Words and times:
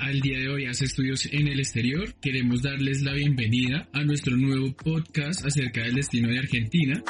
al 0.00 0.20
día 0.20 0.38
de 0.38 0.48
hoy 0.48 0.66
a 0.66 0.70
Estudios 0.70 1.28
en 1.30 1.46
el 1.46 1.60
Exterior. 1.60 2.12
Queremos 2.20 2.62
darles 2.62 3.02
la 3.02 3.12
bienvenida 3.12 3.88
a 3.92 4.02
nuestro 4.02 4.36
nuevo 4.36 4.72
podcast 4.72 5.46
acerca 5.46 5.82
del 5.82 5.94
destino 5.94 6.28
de 6.28 6.38
Argentina. 6.40 7.00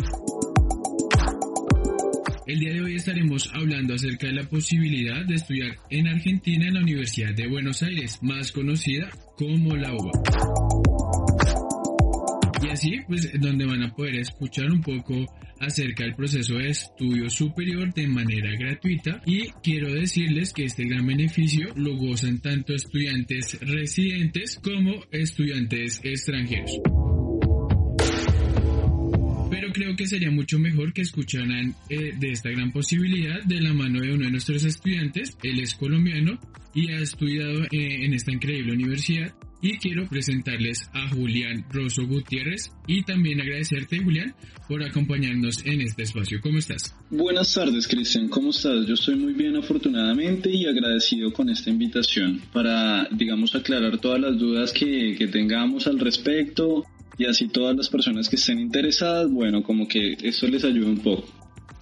El 2.47 2.61
día 2.61 2.75
de 2.75 2.83
hoy 2.83 2.95
estaremos 2.97 3.51
hablando 3.55 3.95
acerca 3.95 4.27
de 4.27 4.35
la 4.35 4.49
posibilidad 4.49 5.25
de 5.25 5.37
estudiar 5.37 5.77
en 5.89 6.09
Argentina 6.09 6.69
en 6.69 6.75
la 6.75 6.81
Universidad 6.81 7.33
de 7.35 7.49
Buenos 7.49 7.83
Aires, 7.83 8.19
más 8.21 8.53
conocida 8.53 9.09
como 9.37 9.75
la 9.75 9.95
UBA. 9.95 10.58
Así, 12.79 13.01
pues, 13.09 13.29
donde 13.41 13.67
van 13.67 13.83
a 13.83 13.93
poder 13.93 14.15
escuchar 14.21 14.71
un 14.71 14.81
poco 14.81 15.27
acerca 15.59 16.05
del 16.05 16.15
proceso 16.15 16.55
de 16.55 16.69
estudio 16.69 17.29
superior 17.29 17.93
de 17.93 18.07
manera 18.07 18.53
gratuita 18.57 19.21
y 19.27 19.49
quiero 19.65 19.93
decirles 19.93 20.53
que 20.53 20.63
este 20.63 20.85
gran 20.85 21.05
beneficio 21.05 21.71
lo 21.75 21.97
gozan 21.97 22.39
tanto 22.39 22.73
estudiantes 22.75 23.59
residentes 23.63 24.61
como 24.63 24.93
estudiantes 25.11 26.01
extranjeros 26.05 26.79
pero 29.51 29.73
creo 29.73 29.97
que 29.97 30.07
sería 30.07 30.31
mucho 30.31 30.61
mejor 30.61 30.93
que 30.93 31.03
escucharan 31.03 31.75
eh, 31.89 32.13
de 32.17 32.31
esta 32.31 32.51
gran 32.51 32.71
posibilidad 32.71 33.43
de 33.43 33.61
la 33.61 33.75
mano 33.75 33.99
de 33.99 34.13
uno 34.13 34.27
de 34.27 34.31
nuestros 34.31 34.63
estudiantes. 34.65 35.37
Él 35.43 35.59
es 35.59 35.75
colombiano 35.75 36.39
y 36.75 36.93
ha 36.93 36.99
estudiado 36.99 37.65
eh, 37.65 38.05
en 38.05 38.15
esta 38.15 38.31
increíble 38.31 38.75
universidad. 38.75 39.33
Y 39.61 39.77
quiero 39.79 40.09
presentarles 40.09 40.89
a 40.93 41.09
Julián 41.09 41.65
Rosso 41.71 42.07
Gutiérrez 42.07 42.71
y 42.87 43.03
también 43.03 43.41
agradecerte, 43.41 43.99
Julián, 43.99 44.35
por 44.69 44.85
acompañarnos 44.85 45.67
en 45.67 45.81
este 45.81 46.05
espacio. 46.05 46.39
¿Cómo 46.41 46.59
estás? 46.59 46.95
Buenas 47.11 47.53
tardes, 47.53 47.89
Cristian. 47.89 48.29
¿Cómo 48.29 48.51
estás? 48.51 48.87
Yo 48.87 48.95
estoy 48.95 49.17
muy 49.17 49.33
bien, 49.33 49.57
afortunadamente, 49.57 50.49
y 50.49 50.67
agradecido 50.67 51.33
con 51.33 51.51
esta 51.51 51.71
invitación 51.71 52.41
para, 52.53 53.09
digamos, 53.11 53.57
aclarar 53.57 53.99
todas 53.99 54.21
las 54.21 54.39
dudas 54.39 54.73
que, 54.73 55.17
que 55.19 55.27
tengamos 55.27 55.89
al 55.89 55.99
respecto 55.99 56.85
y 57.19 57.25
así 57.25 57.49
todas 57.49 57.77
las 57.77 57.89
personas 57.89 58.29
que 58.29 58.37
estén 58.37 58.61
interesadas, 58.61 59.29
bueno, 59.29 59.65
como 59.65 59.89
que 59.89 60.17
esto 60.23 60.47
les 60.47 60.63
ayude 60.63 60.87
un 60.87 60.99
poco. 60.99 61.27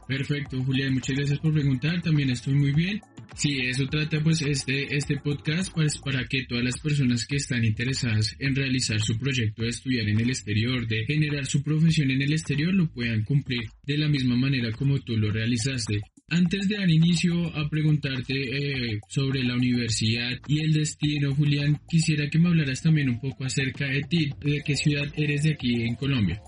Perfecto, 0.06 0.62
Julián, 0.62 0.94
muchas 0.94 1.16
gracias 1.16 1.38
por 1.40 1.52
preguntar, 1.52 2.00
también 2.00 2.30
estoy 2.30 2.54
muy 2.54 2.72
bien. 2.72 3.00
Sí, 3.34 3.58
eso 3.62 3.86
trata 3.86 4.20
pues 4.22 4.40
este, 4.40 4.96
este 4.96 5.16
podcast 5.18 5.72
pues 5.74 5.98
para 5.98 6.24
que 6.26 6.44
todas 6.44 6.64
las 6.64 6.78
personas 6.78 7.26
que 7.26 7.36
están 7.36 7.64
interesadas 7.64 8.36
en 8.38 8.54
realizar 8.54 9.00
su 9.00 9.18
proyecto 9.18 9.62
de 9.62 9.68
estudiar 9.68 10.08
en 10.08 10.20
el 10.20 10.30
exterior, 10.30 10.86
de 10.86 11.04
generar 11.06 11.44
su 11.44 11.62
profesión 11.62 12.10
en 12.12 12.22
el 12.22 12.32
exterior, 12.32 12.72
lo 12.72 12.88
puedan 12.88 13.24
cumplir 13.24 13.68
de 13.82 13.98
la 13.98 14.08
misma 14.08 14.36
manera 14.36 14.70
como 14.72 14.98
tú 15.00 15.16
lo 15.16 15.32
realizaste. 15.32 16.00
Antes 16.28 16.68
de 16.68 16.76
dar 16.76 16.90
inicio 16.90 17.56
a 17.56 17.68
preguntarte 17.68 18.34
eh, 18.34 19.00
sobre 19.08 19.42
la 19.44 19.54
universidad 19.54 20.38
y 20.48 20.60
el 20.60 20.72
destino, 20.72 21.34
Julián, 21.34 21.80
quisiera 21.88 22.28
que 22.30 22.38
me 22.38 22.48
hablaras 22.48 22.82
también 22.82 23.10
un 23.10 23.20
poco 23.20 23.44
acerca 23.44 23.86
de 23.86 24.02
ti, 24.02 24.30
de 24.40 24.62
qué 24.64 24.76
ciudad 24.76 25.06
eres 25.16 25.42
de 25.42 25.52
aquí 25.52 25.82
en 25.82 25.94
Colombia. 25.96 26.40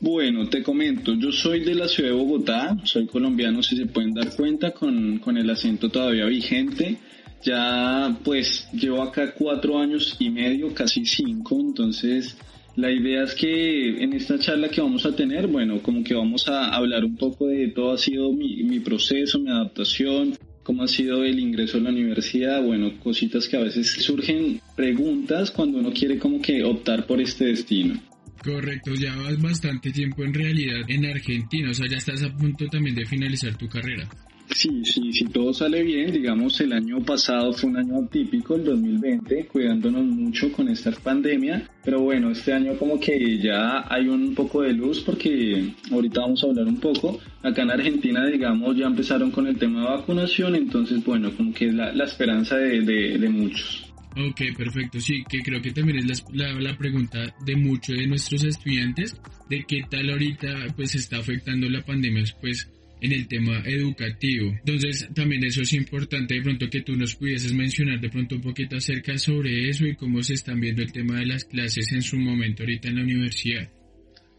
Bueno, 0.00 0.48
te 0.48 0.62
comento, 0.62 1.14
yo 1.14 1.32
soy 1.32 1.60
de 1.60 1.74
la 1.74 1.88
ciudad 1.88 2.10
de 2.10 2.16
Bogotá, 2.16 2.76
soy 2.84 3.06
colombiano 3.06 3.64
si 3.64 3.76
se 3.76 3.86
pueden 3.86 4.14
dar 4.14 4.34
cuenta 4.36 4.70
con, 4.70 5.18
con 5.18 5.36
el 5.36 5.50
acento 5.50 5.88
todavía 5.88 6.26
vigente. 6.26 6.98
Ya 7.42 8.16
pues 8.24 8.68
llevo 8.72 9.02
acá 9.02 9.32
cuatro 9.32 9.78
años 9.78 10.16
y 10.20 10.30
medio, 10.30 10.72
casi 10.72 11.04
cinco, 11.04 11.58
entonces 11.60 12.36
la 12.76 12.92
idea 12.92 13.24
es 13.24 13.34
que 13.34 14.02
en 14.02 14.12
esta 14.12 14.38
charla 14.38 14.68
que 14.68 14.80
vamos 14.80 15.04
a 15.04 15.16
tener, 15.16 15.48
bueno, 15.48 15.82
como 15.82 16.04
que 16.04 16.14
vamos 16.14 16.48
a 16.48 16.68
hablar 16.68 17.04
un 17.04 17.16
poco 17.16 17.48
de 17.48 17.68
todo 17.68 17.92
ha 17.92 17.98
sido 17.98 18.32
mi, 18.32 18.62
mi 18.62 18.78
proceso, 18.78 19.40
mi 19.40 19.50
adaptación, 19.50 20.36
cómo 20.62 20.84
ha 20.84 20.88
sido 20.88 21.24
el 21.24 21.40
ingreso 21.40 21.78
a 21.78 21.80
la 21.80 21.90
universidad, 21.90 22.62
bueno, 22.62 22.92
cositas 23.02 23.48
que 23.48 23.56
a 23.56 23.60
veces 23.60 23.90
surgen 23.90 24.60
preguntas 24.76 25.50
cuando 25.50 25.78
uno 25.78 25.92
quiere 25.92 26.18
como 26.18 26.40
que 26.40 26.62
optar 26.62 27.04
por 27.06 27.20
este 27.20 27.46
destino. 27.46 28.00
Correcto, 28.42 28.94
ya 28.94 29.16
vas 29.16 29.40
bastante 29.40 29.90
tiempo 29.90 30.22
en 30.22 30.32
realidad 30.32 30.80
en 30.88 31.06
Argentina, 31.06 31.70
o 31.70 31.74
sea, 31.74 31.86
ya 31.88 31.96
estás 31.96 32.22
a 32.22 32.32
punto 32.34 32.66
también 32.66 32.94
de 32.94 33.04
finalizar 33.04 33.56
tu 33.56 33.68
carrera. 33.68 34.08
Sí, 34.54 34.82
sí, 34.84 35.12
si 35.12 35.26
todo 35.26 35.52
sale 35.52 35.82
bien, 35.82 36.10
digamos, 36.10 36.58
el 36.60 36.72
año 36.72 37.00
pasado 37.00 37.52
fue 37.52 37.68
un 37.68 37.76
año 37.76 37.98
atípico, 37.98 38.54
el 38.54 38.64
2020, 38.64 39.46
cuidándonos 39.46 40.04
mucho 40.04 40.50
con 40.52 40.68
esta 40.68 40.90
pandemia, 40.90 41.68
pero 41.84 42.00
bueno, 42.00 42.30
este 42.30 42.54
año 42.54 42.76
como 42.78 42.98
que 42.98 43.38
ya 43.38 43.84
hay 43.88 44.08
un 44.08 44.34
poco 44.34 44.62
de 44.62 44.72
luz 44.72 45.00
porque 45.00 45.74
ahorita 45.90 46.22
vamos 46.22 46.42
a 46.42 46.46
hablar 46.46 46.66
un 46.66 46.80
poco. 46.80 47.20
Acá 47.42 47.62
en 47.62 47.70
Argentina, 47.70 48.26
digamos, 48.26 48.76
ya 48.76 48.86
empezaron 48.86 49.30
con 49.30 49.46
el 49.46 49.58
tema 49.58 49.80
de 49.80 49.96
vacunación, 49.96 50.54
entonces 50.56 51.04
bueno, 51.04 51.30
como 51.36 51.52
que 51.52 51.68
es 51.68 51.74
la, 51.74 51.92
la 51.92 52.04
esperanza 52.04 52.56
de, 52.56 52.80
de 52.80 53.28
muchos. 53.28 53.87
Ok, 54.16 54.56
perfecto. 54.56 55.00
Sí, 55.00 55.22
que 55.28 55.42
creo 55.42 55.60
que 55.60 55.70
también 55.70 55.98
es 55.98 56.24
la, 56.32 56.52
la, 56.54 56.76
pregunta 56.76 57.34
de 57.44 57.56
muchos 57.56 57.96
de 57.96 58.06
nuestros 58.06 58.44
estudiantes, 58.44 59.20
de 59.48 59.64
qué 59.64 59.82
tal 59.88 60.10
ahorita 60.10 60.48
pues 60.76 60.94
está 60.94 61.18
afectando 61.18 61.68
la 61.68 61.82
pandemia 61.82 62.24
pues 62.40 62.68
en 63.00 63.12
el 63.12 63.28
tema 63.28 63.62
educativo. 63.64 64.52
Entonces 64.64 65.08
también 65.14 65.44
eso 65.44 65.62
es 65.62 65.72
importante 65.72 66.34
de 66.34 66.42
pronto 66.42 66.68
que 66.68 66.82
tú 66.82 66.96
nos 66.96 67.14
pudieses 67.14 67.52
mencionar 67.52 68.00
de 68.00 68.08
pronto 68.08 68.36
un 68.36 68.42
poquito 68.42 68.76
acerca 68.76 69.16
sobre 69.18 69.68
eso 69.68 69.86
y 69.86 69.94
cómo 69.94 70.22
se 70.22 70.34
están 70.34 70.60
viendo 70.60 70.82
el 70.82 70.92
tema 70.92 71.18
de 71.18 71.26
las 71.26 71.44
clases 71.44 71.92
en 71.92 72.02
su 72.02 72.16
momento 72.16 72.62
ahorita 72.62 72.88
en 72.88 72.96
la 72.96 73.02
universidad. 73.02 73.68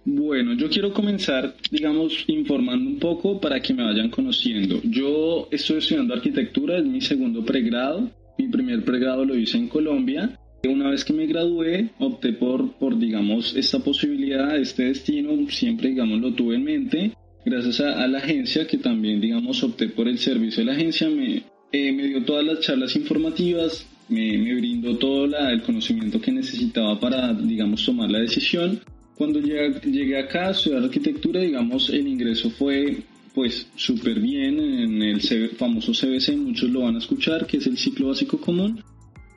Bueno, 0.06 0.54
yo 0.54 0.70
quiero 0.70 0.94
comenzar, 0.94 1.56
digamos, 1.70 2.24
informando 2.28 2.90
un 2.90 3.00
poco 3.00 3.40
para 3.40 3.60
que 3.60 3.74
me 3.74 3.84
vayan 3.84 4.10
conociendo. 4.10 4.82
Yo 4.84 5.48
estoy 5.52 5.78
estudiando 5.80 6.14
arquitectura, 6.14 6.80
es 6.80 6.86
mi 6.86 7.02
segundo 7.02 7.44
pregrado. 7.46 8.10
Mi 8.40 8.48
primer 8.48 8.84
pregrado 8.84 9.24
lo 9.26 9.38
hice 9.38 9.58
en 9.58 9.68
Colombia. 9.68 10.40
Una 10.64 10.90
vez 10.90 11.06
que 11.06 11.14
me 11.14 11.28
gradué, 11.28 11.90
opté 12.00 12.34
por, 12.34 12.74
por, 12.74 12.98
digamos, 12.98 13.56
esta 13.56 13.80
posibilidad, 13.80 14.58
este 14.58 14.86
destino, 14.86 15.32
siempre, 15.50 15.90
digamos, 15.90 16.20
lo 16.20 16.34
tuve 16.34 16.56
en 16.56 16.64
mente 16.64 17.14
gracias 17.46 17.80
a, 17.82 18.08
la 18.08 18.20
agencia 18.20 18.68
que 18.68 18.78
también, 18.78 19.22
digamos, 19.22 19.64
opté 19.64 19.90
por 19.90 20.08
el 20.08 20.20
servicio 20.20 20.64
de 20.64 20.72
la 20.72 20.74
agencia, 20.74 21.10
me, 21.10 21.44
eh, 21.72 21.92
me 21.92 22.08
dio 22.08 22.24
todas 22.24 22.46
las 22.46 22.60
charlas 22.60 22.96
informativas, 22.96 23.88
me, 24.08 24.38
me 24.38 24.56
brindó 24.56 24.98
todo 24.98 25.28
la, 25.28 25.52
el 25.52 25.62
conocimiento 25.62 26.22
que 26.22 26.32
necesitaba 26.32 27.00
para, 27.00 27.34
digamos, 27.34 27.86
tomar 27.86 28.10
la 28.10 28.20
decisión. 28.20 28.80
Cuando 29.16 29.40
llegué, 29.40 29.80
llegué 29.84 30.18
acá 30.18 30.48
a 30.48 30.52
estudiar 30.52 30.84
arquitectura, 30.84 31.42
digamos, 31.42 31.90
el 31.90 32.08
ingreso 32.08 32.50
fue 32.50 33.04
pues 33.34 33.68
súper 33.76 34.20
bien 34.20 34.60
en 34.60 35.02
el 35.02 35.22
famoso 35.58 35.92
CBC, 35.92 36.36
muchos 36.38 36.70
lo 36.70 36.82
van 36.82 36.96
a 36.96 37.00
escuchar, 37.00 37.46
que 37.46 37.58
es 37.58 37.68
el 37.68 37.78
ciclo 37.78 38.10
básico 38.10 38.40
común. 38.40 38.84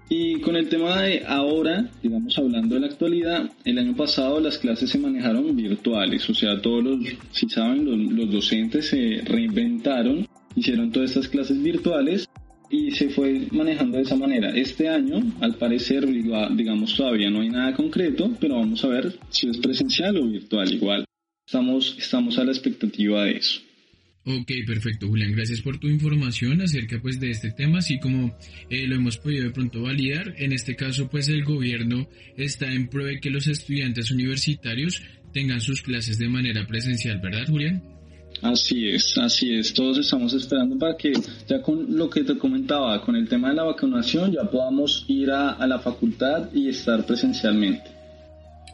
Y 0.09 0.41
con 0.41 0.57
el 0.57 0.69
tema 0.69 1.01
de 1.01 1.25
ahora, 1.27 1.91
digamos 2.03 2.37
hablando 2.37 2.75
de 2.75 2.83
la 2.83 2.89
actualidad, 2.89 3.51
el 3.65 3.79
año 3.79 3.97
pasado 3.97 4.41
las 4.41 4.59
clases 4.59 4.91
se 4.91 4.99
manejaron 4.99 5.57
virtuales, 5.57 6.29
o 6.29 6.35
sea, 6.35 6.61
todos 6.61 6.85
los, 6.85 6.99
si 7.31 7.49
saben, 7.49 8.17
los, 8.17 8.31
docentes 8.31 8.89
se 8.89 9.23
reinventaron, 9.25 10.27
hicieron 10.55 10.93
todas 10.93 11.11
estas 11.11 11.29
clases 11.29 11.63
virtuales 11.63 12.29
y 12.69 12.91
se 12.91 13.09
fue 13.09 13.47
manejando 13.53 13.97
de 13.97 14.03
esa 14.03 14.17
manera. 14.17 14.51
Este 14.51 14.89
año, 14.89 15.23
al 15.41 15.55
parecer, 15.55 16.07
digamos, 16.07 16.95
todavía 16.95 17.31
no 17.31 17.41
hay 17.41 17.49
nada 17.49 17.75
concreto, 17.75 18.33
pero 18.39 18.57
vamos 18.57 18.85
a 18.85 18.89
ver 18.89 19.19
si 19.31 19.49
es 19.49 19.57
presencial 19.59 20.19
o 20.19 20.27
virtual 20.27 20.73
igual. 20.75 21.05
Estamos, 21.47 21.97
estamos 21.99 22.39
a 22.39 22.45
la 22.45 22.53
expectativa 22.53 23.25
de 23.25 23.33
eso. 23.33 23.61
Ok, 24.25 24.53
perfecto, 24.67 25.09
Julián. 25.09 25.33
Gracias 25.33 25.63
por 25.63 25.79
tu 25.79 25.89
información 25.89 26.61
acerca 26.63 27.01
pues 27.03 27.19
de 27.19 27.31
este 27.31 27.51
tema, 27.51 27.79
así 27.79 27.99
como 27.99 28.37
eh, 28.71 28.87
lo 28.87 28.95
hemos 28.95 29.19
podido 29.19 29.45
de 29.45 29.51
pronto 29.51 29.83
validar. 29.83 30.35
En 30.39 30.53
este 30.53 30.77
caso, 30.77 31.09
pues 31.09 31.29
el 31.29 31.45
gobierno 31.45 32.07
está 32.37 32.73
en 32.73 32.89
prueba 32.89 33.11
de 33.11 33.21
que 33.21 33.31
los 33.31 33.49
estudiantes 33.49 34.13
universitarios 34.13 35.03
tengan 35.33 35.61
sus 35.61 35.83
clases 35.83 36.19
de 36.19 36.29
manera 36.29 36.65
presencial, 36.67 37.19
¿verdad, 37.19 37.49
Julián? 37.49 37.83
Así 38.43 38.89
es, 38.89 39.19
así 39.19 39.55
es. 39.55 39.75
Todos 39.75 39.99
estamos 39.99 40.33
esperando 40.35 40.79
para 40.79 40.97
que 40.97 41.13
ya 41.49 41.61
con 41.61 41.97
lo 41.97 42.09
que 42.09 42.23
te 42.23 42.39
comentaba, 42.39 43.01
con 43.05 43.17
el 43.17 43.29
tema 43.29 43.49
de 43.49 43.55
la 43.57 43.65
vacunación, 43.65 44.33
ya 44.33 44.49
podamos 44.49 45.05
ir 45.09 45.33
a, 45.33 45.51
a 45.51 45.67
la 45.67 45.81
facultad 45.81 46.49
y 46.53 46.69
estar 46.69 47.05
presencialmente. 47.05 48.02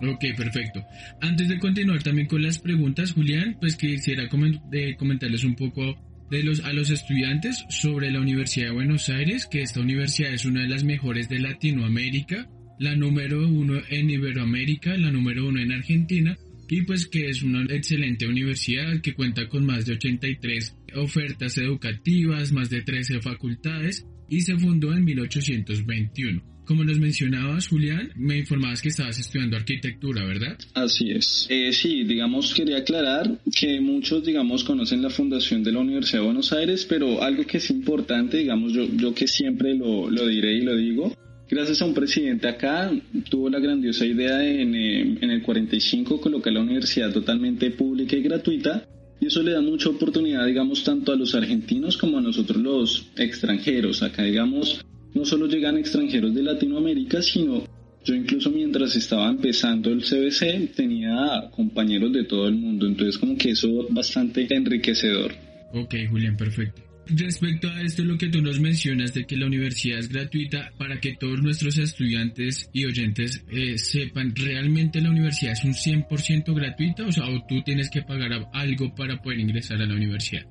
Ok, 0.00 0.25
perfecto. 0.37 0.85
Antes 1.21 1.49
de 1.49 1.59
continuar 1.59 2.03
también 2.03 2.29
con 2.29 2.43
las 2.43 2.59
preguntas, 2.59 3.12
Julián, 3.12 3.56
pues 3.61 3.77
quisiera 3.77 4.29
comentarles 4.29 5.45
un 5.45 5.56
poco 5.56 5.97
de 6.31 6.43
los, 6.43 6.61
a 6.61 6.73
los 6.73 6.91
estudiantes 6.91 7.65
sobre 7.69 8.11
la 8.11 8.21
Universidad 8.21 8.67
de 8.67 8.75
Buenos 8.75 9.09
Aires, 9.09 9.47
que 9.47 9.62
esta 9.62 9.81
universidad 9.81 10.33
es 10.33 10.45
una 10.45 10.62
de 10.62 10.69
las 10.69 10.85
mejores 10.85 11.29
de 11.29 11.41
Latinoamérica, 11.41 12.49
la 12.79 12.95
número 12.95 13.49
uno 13.49 13.81
en 13.89 14.11
Iberoamérica, 14.11 14.97
la 14.97 15.11
número 15.11 15.49
uno 15.49 15.61
en 15.61 15.73
Argentina, 15.73 16.37
y 16.69 16.83
pues 16.83 17.06
que 17.06 17.29
es 17.29 17.43
una 17.43 17.62
excelente 17.65 18.27
universidad 18.27 19.01
que 19.01 19.15
cuenta 19.15 19.49
con 19.49 19.65
más 19.65 19.87
de 19.87 19.94
83 19.94 20.77
ofertas 20.94 21.56
educativas, 21.59 22.53
más 22.53 22.69
de 22.69 22.83
13 22.83 23.21
facultades, 23.21 24.06
y 24.29 24.43
se 24.43 24.56
fundó 24.59 24.93
en 24.93 25.05
1821. 25.05 26.57
Como 26.69 26.85
nos 26.85 26.99
mencionabas, 26.99 27.67
Julián, 27.67 28.12
me 28.15 28.37
informabas 28.37 28.82
que 28.82 28.91
estabas 28.91 29.19
estudiando 29.19 29.56
arquitectura, 29.56 30.23
¿verdad? 30.26 30.59
Así 30.75 31.11
es. 31.11 31.47
Eh, 31.49 31.73
sí, 31.73 32.05
digamos, 32.05 32.53
quería 32.53 32.76
aclarar 32.76 33.38
que 33.59 33.81
muchos, 33.81 34.23
digamos, 34.23 34.65
conocen 34.65 35.00
la 35.00 35.09
fundación 35.09 35.65
de 35.65 35.73
la 35.73 35.79
Universidad 35.79 36.20
de 36.20 36.26
Buenos 36.26 36.53
Aires, 36.53 36.85
pero 36.87 37.23
algo 37.23 37.47
que 37.47 37.56
es 37.56 37.70
importante, 37.70 38.37
digamos, 38.37 38.75
yo, 38.75 38.85
yo 38.85 39.15
que 39.15 39.26
siempre 39.26 39.75
lo, 39.75 40.11
lo 40.11 40.26
diré 40.26 40.59
y 40.59 40.61
lo 40.61 40.76
digo, 40.76 41.17
gracias 41.49 41.81
a 41.81 41.87
un 41.87 41.94
presidente 41.94 42.47
acá, 42.47 42.93
tuvo 43.31 43.49
la 43.49 43.61
grandiosa 43.61 44.05
idea 44.05 44.47
en, 44.47 44.75
eh, 44.75 45.19
en 45.23 45.31
el 45.31 45.41
45 45.41 46.20
colocar 46.20 46.53
la 46.53 46.61
universidad 46.61 47.11
totalmente 47.11 47.70
pública 47.70 48.15
y 48.15 48.23
gratuita 48.23 48.87
y 49.20 49.26
eso 49.26 49.43
le 49.43 49.53
da 49.53 49.62
mucha 49.62 49.88
oportunidad, 49.88 50.44
digamos, 50.44 50.85
tanto 50.85 51.12
a 51.12 51.17
los 51.17 51.35
argentinos 51.35 51.97
como 51.97 52.19
a 52.19 52.20
nosotros 52.20 52.62
los 52.62 53.06
extranjeros. 53.17 54.03
Acá, 54.03 54.23
digamos, 54.23 54.85
no 55.14 55.25
solo 55.25 55.46
llegan 55.46 55.78
extranjeros 55.78 56.34
de 56.34 56.43
Latinoamérica, 56.43 57.22
sino 57.22 57.64
yo 58.05 58.14
incluso 58.14 58.50
mientras 58.50 58.96
estaba 58.96 59.28
empezando 59.28 59.90
el 59.90 60.02
CBC 60.02 60.75
tenía 60.75 61.50
compañeros 61.50 62.12
de 62.12 62.25
todo 62.25 62.49
el 62.49 62.55
mundo, 62.55 62.87
entonces 62.87 63.19
como 63.19 63.37
que 63.37 63.50
eso 63.50 63.87
es 63.87 63.94
bastante 63.94 64.46
enriquecedor. 64.55 65.34
Ok, 65.75 65.94
Julián, 66.08 66.37
perfecto. 66.37 66.82
Respecto 67.10 67.69
a 67.69 67.81
esto, 67.81 68.05
lo 68.05 68.19
que 68.19 68.28
tú 68.28 68.43
nos 68.43 68.60
mencionas 68.60 69.14
de 69.14 69.25
que 69.25 69.37
la 69.37 69.46
universidad 69.46 69.99
es 69.99 70.10
gratuita, 70.10 70.72
para 70.76 71.00
que 71.00 71.16
todos 71.16 71.43
nuestros 71.43 71.78
estudiantes 71.78 72.69
y 72.72 72.84
oyentes 72.84 73.44
eh, 73.50 73.78
sepan, 73.78 74.34
¿realmente 74.37 75.00
la 75.00 75.10
universidad 75.10 75.52
es 75.52 75.64
un 75.64 75.72
100% 75.72 76.55
gratuita? 76.55 77.06
O 77.06 77.12
sea, 77.12 77.25
¿o 77.25 77.46
tú 77.49 77.62
tienes 77.62 77.88
que 77.90 78.02
pagar 78.02 78.32
algo 78.52 78.94
para 78.94 79.22
poder 79.22 79.40
ingresar 79.40 79.81
a 79.81 79.87
la 79.87 79.94
universidad? 79.94 80.44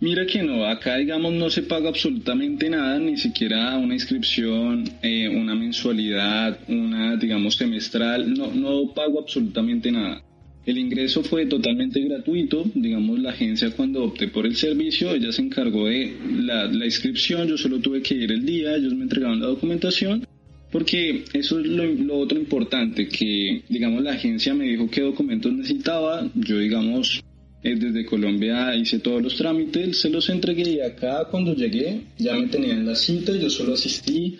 Mira 0.00 0.26
que 0.26 0.42
no, 0.42 0.66
acá 0.66 0.96
digamos 0.96 1.32
no 1.32 1.48
se 1.48 1.62
paga 1.62 1.88
absolutamente 1.88 2.68
nada, 2.68 2.98
ni 2.98 3.16
siquiera 3.16 3.76
una 3.78 3.94
inscripción, 3.94 4.84
eh, 5.02 5.28
una 5.28 5.54
mensualidad, 5.54 6.58
una 6.68 7.16
digamos 7.16 7.54
semestral, 7.54 8.32
no, 8.34 8.52
no 8.52 8.92
pago 8.92 9.20
absolutamente 9.20 9.90
nada. 9.90 10.22
El 10.66 10.78
ingreso 10.78 11.22
fue 11.22 11.44
totalmente 11.44 12.00
gratuito, 12.00 12.64
digamos 12.74 13.18
la 13.18 13.30
agencia 13.30 13.70
cuando 13.70 14.04
opté 14.04 14.28
por 14.28 14.46
el 14.46 14.56
servicio, 14.56 15.14
ella 15.14 15.30
se 15.30 15.42
encargó 15.42 15.86
de 15.86 16.14
la, 16.40 16.66
inscripción, 16.84 17.46
yo 17.46 17.58
solo 17.58 17.80
tuve 17.80 18.00
que 18.00 18.14
ir 18.14 18.32
el 18.32 18.46
día, 18.46 18.74
ellos 18.74 18.94
me 18.94 19.02
entregaron 19.02 19.40
la 19.40 19.46
documentación, 19.46 20.26
porque 20.72 21.24
eso 21.34 21.60
es 21.60 21.66
lo, 21.66 22.16
otro 22.16 22.38
importante, 22.38 23.08
que 23.08 23.62
digamos 23.68 24.02
la 24.02 24.12
agencia 24.12 24.54
me 24.54 24.64
dijo 24.64 24.88
qué 24.90 25.02
documentos 25.02 25.52
necesitaba, 25.52 26.30
yo 26.34 26.58
digamos 26.58 27.22
eh, 27.64 27.76
desde 27.76 28.04
Colombia 28.04 28.76
hice 28.76 28.98
todos 28.98 29.22
los 29.22 29.36
trámites, 29.36 30.00
se 30.00 30.10
los 30.10 30.28
entregué 30.28 30.70
y 30.70 30.80
acá 30.80 31.26
cuando 31.30 31.54
llegué 31.54 32.02
ya 32.18 32.34
me 32.34 32.46
tenían 32.46 32.84
la 32.84 32.94
cita, 32.94 33.32
yo 33.32 33.48
solo 33.48 33.72
asistí 33.72 34.36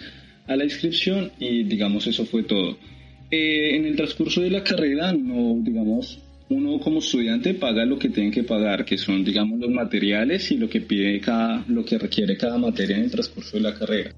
a 0.47 0.55
la 0.55 0.65
inscripción 0.65 1.32
y 1.41 1.65
digamos 1.65 2.06
eso 2.06 2.26
fue 2.26 2.43
todo. 2.43 2.76
Eh, 3.31 3.76
en 3.76 3.87
el 3.87 3.97
transcurso 3.97 4.43
de 4.43 4.50
la 4.50 4.62
carrera, 4.62 5.12
no, 5.12 5.56
digamos, 5.62 6.21
uno 6.50 6.79
como 6.79 6.99
estudiante 6.99 7.55
paga 7.55 7.87
lo 7.87 7.99
que 7.99 8.11
tiene 8.11 8.31
que 8.31 8.44
pagar, 8.44 8.85
que 8.85 8.99
son, 8.99 9.25
digamos, 9.25 9.59
los 9.59 9.70
materiales 9.70 10.50
y 10.53 10.59
lo 10.59 10.69
que 10.69 10.82
pide 10.82 11.19
cada, 11.20 11.65
lo 11.67 11.85
que 11.85 11.99
requiere 11.99 12.37
cada 12.37 12.59
materia 12.59 12.97
en 12.97 13.05
el 13.05 13.11
transcurso 13.11 13.56
de 13.56 13.62
la 13.62 13.75
carrera. 13.75 14.12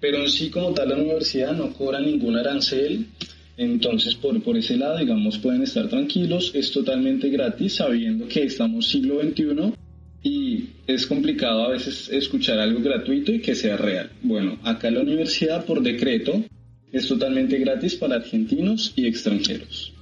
Pero 0.00 0.22
en 0.22 0.28
sí, 0.28 0.48
como 0.48 0.72
tal, 0.72 0.90
la 0.90 0.96
universidad 0.96 1.52
no 1.52 1.72
cobra 1.72 2.00
ningún 2.00 2.36
arancel, 2.36 3.06
entonces 3.56 4.14
por, 4.14 4.42
por 4.42 4.56
ese 4.56 4.76
lado, 4.76 4.98
digamos, 4.98 5.38
pueden 5.38 5.62
estar 5.62 5.88
tranquilos, 5.88 6.52
es 6.54 6.72
totalmente 6.72 7.28
gratis, 7.28 7.74
sabiendo 7.74 8.26
que 8.26 8.44
estamos 8.44 8.88
siglo 8.88 9.20
XXI 9.20 9.74
y 10.22 10.70
es 10.86 11.06
complicado 11.06 11.64
a 11.64 11.70
veces 11.70 12.08
escuchar 12.08 12.58
algo 12.58 12.80
gratuito 12.80 13.32
y 13.32 13.40
que 13.40 13.54
sea 13.54 13.76
real. 13.76 14.10
Bueno, 14.22 14.58
acá 14.64 14.90
la 14.90 15.02
universidad, 15.02 15.64
por 15.64 15.82
decreto, 15.82 16.44
es 16.90 17.06
totalmente 17.06 17.58
gratis 17.58 17.94
para 17.94 18.16
argentinos 18.16 18.92
y 18.96 19.06
extranjeros. 19.06 19.92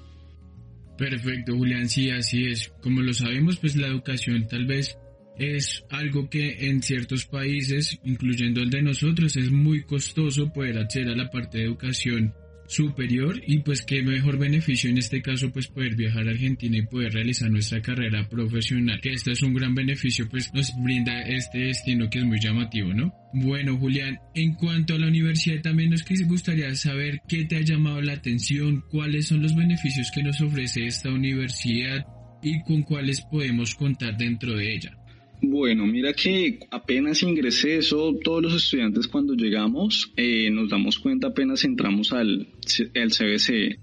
Perfecto, 0.96 1.56
Julián, 1.56 1.88
sí, 1.88 2.10
así 2.10 2.46
es. 2.46 2.72
Como 2.81 3.00
lo 3.00 3.12
sabemos, 3.12 3.58
pues 3.58 3.76
la 3.76 3.88
educación 3.88 4.46
tal 4.46 4.66
vez 4.66 4.96
es 5.38 5.84
algo 5.90 6.28
que 6.28 6.69
en 6.69 6.82
ciertos 6.82 7.26
países, 7.26 7.98
incluyendo 8.05 8.60
el 8.60 8.70
de 8.70 8.82
nosotros, 8.82 9.37
es 9.37 9.50
muy 9.50 9.82
costoso 9.82 10.52
poder 10.52 10.78
acceder 10.78 11.08
a 11.08 11.16
la 11.16 11.31
parte 11.31 11.58
de 11.58 11.64
educación 11.64 12.34
superior 12.72 13.40
y 13.46 13.58
pues 13.58 13.82
qué 13.82 14.02
mejor 14.02 14.38
beneficio 14.38 14.90
en 14.90 14.98
este 14.98 15.20
caso 15.20 15.50
pues 15.52 15.69
poder 15.69 15.94
viajar 15.94 16.26
a 16.26 16.30
Argentina 16.30 16.78
y 16.78 16.86
poder 16.86 17.12
realizar 17.12 17.50
nuestra 17.50 17.82
carrera 17.82 18.28
profesional 18.28 19.00
que 19.00 19.12
este 19.12 19.32
es 19.32 19.42
un 19.42 19.54
gran 19.54 19.74
beneficio 19.74 20.28
pues 20.28 20.52
nos 20.54 20.72
brinda 20.82 21.20
este 21.22 21.58
destino 21.58 22.08
que 22.08 22.19
es 22.20 22.24
muy 22.24 22.40
llamativo 22.40 22.92
¿no? 22.94 23.12
Bueno 23.34 23.76
Julián, 23.76 24.19
en 24.34 24.54
cuanto 24.54 24.94
a 24.94 24.98
la 24.98 25.08
universidad 25.08 25.62
también 25.62 25.90
nos 25.90 26.04
gustaría 26.26 26.74
saber 26.74 27.20
qué 27.28 27.44
te 27.44 27.56
ha 27.56 27.60
llamado 27.60 28.00
la 28.00 28.14
atención, 28.14 28.84
cuáles 28.90 29.28
son 29.28 29.42
los 29.42 29.54
beneficios 29.54 30.10
que 30.14 30.22
nos 30.22 30.40
ofrece 30.40 30.86
esta 30.86 31.10
universidad 31.10 32.04
y 32.42 32.60
con 32.62 32.82
cuáles 32.82 33.20
podemos 33.22 33.74
contar 33.74 34.16
dentro 34.16 34.54
de 34.56 34.74
ella. 34.74 34.96
Bueno, 35.44 35.87
mira 35.87 36.12
que 36.12 36.61
apenas 36.71 37.25
ingresé 37.25 37.79
eso, 37.79 38.15
todos 38.23 38.41
los 38.44 38.55
estudiantes 38.55 39.09
cuando 39.09 39.35
llegamos 39.35 40.12
eh, 40.17 40.49
nos 40.53 40.71
damos 40.71 41.00
cuenta 41.00 41.27
apenas 41.29 41.65
entramos 41.65 42.12
al, 42.12 42.47
al 42.94 43.11
CBC. 43.11 43.77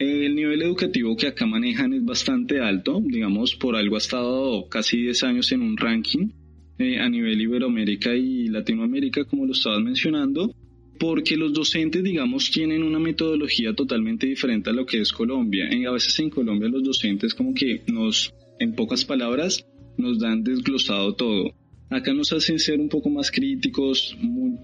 El 0.00 0.34
nivel 0.34 0.62
educativo 0.62 1.16
que 1.16 1.28
acá 1.28 1.46
manejan 1.46 1.94
es 1.94 2.04
bastante 2.04 2.58
alto, 2.58 3.00
digamos, 3.00 3.54
por 3.54 3.76
algo 3.76 3.94
ha 3.94 3.98
estado 3.98 4.68
casi 4.68 5.00
10 5.02 5.22
años 5.22 5.52
en 5.52 5.62
un 5.62 5.76
ranking 5.76 6.30
eh, 6.78 6.98
a 6.98 7.08
nivel 7.08 7.40
Iberoamérica 7.40 8.12
y 8.14 8.48
Latinoamérica, 8.48 9.24
como 9.26 9.46
lo 9.46 9.52
estabas 9.52 9.82
mencionando, 9.82 10.52
porque 10.98 11.36
los 11.36 11.52
docentes, 11.52 12.02
digamos, 12.02 12.50
tienen 12.50 12.82
una 12.82 12.98
metodología 12.98 13.72
totalmente 13.74 14.26
diferente 14.26 14.70
a 14.70 14.72
lo 14.72 14.84
que 14.84 15.00
es 15.00 15.12
Colombia. 15.12 15.66
a 15.66 15.92
veces 15.92 16.18
en 16.18 16.30
Colombia 16.30 16.68
los 16.68 16.82
docentes 16.82 17.32
como 17.32 17.54
que 17.54 17.82
nos, 17.86 18.34
en 18.58 18.74
pocas 18.74 19.04
palabras, 19.04 19.64
nos 19.98 20.18
dan 20.18 20.42
desglosado 20.42 21.14
todo. 21.14 21.54
Acá 21.88 22.12
nos 22.12 22.32
hacen 22.32 22.58
ser 22.58 22.80
un 22.80 22.88
poco 22.88 23.08
más 23.10 23.30
críticos, 23.30 24.16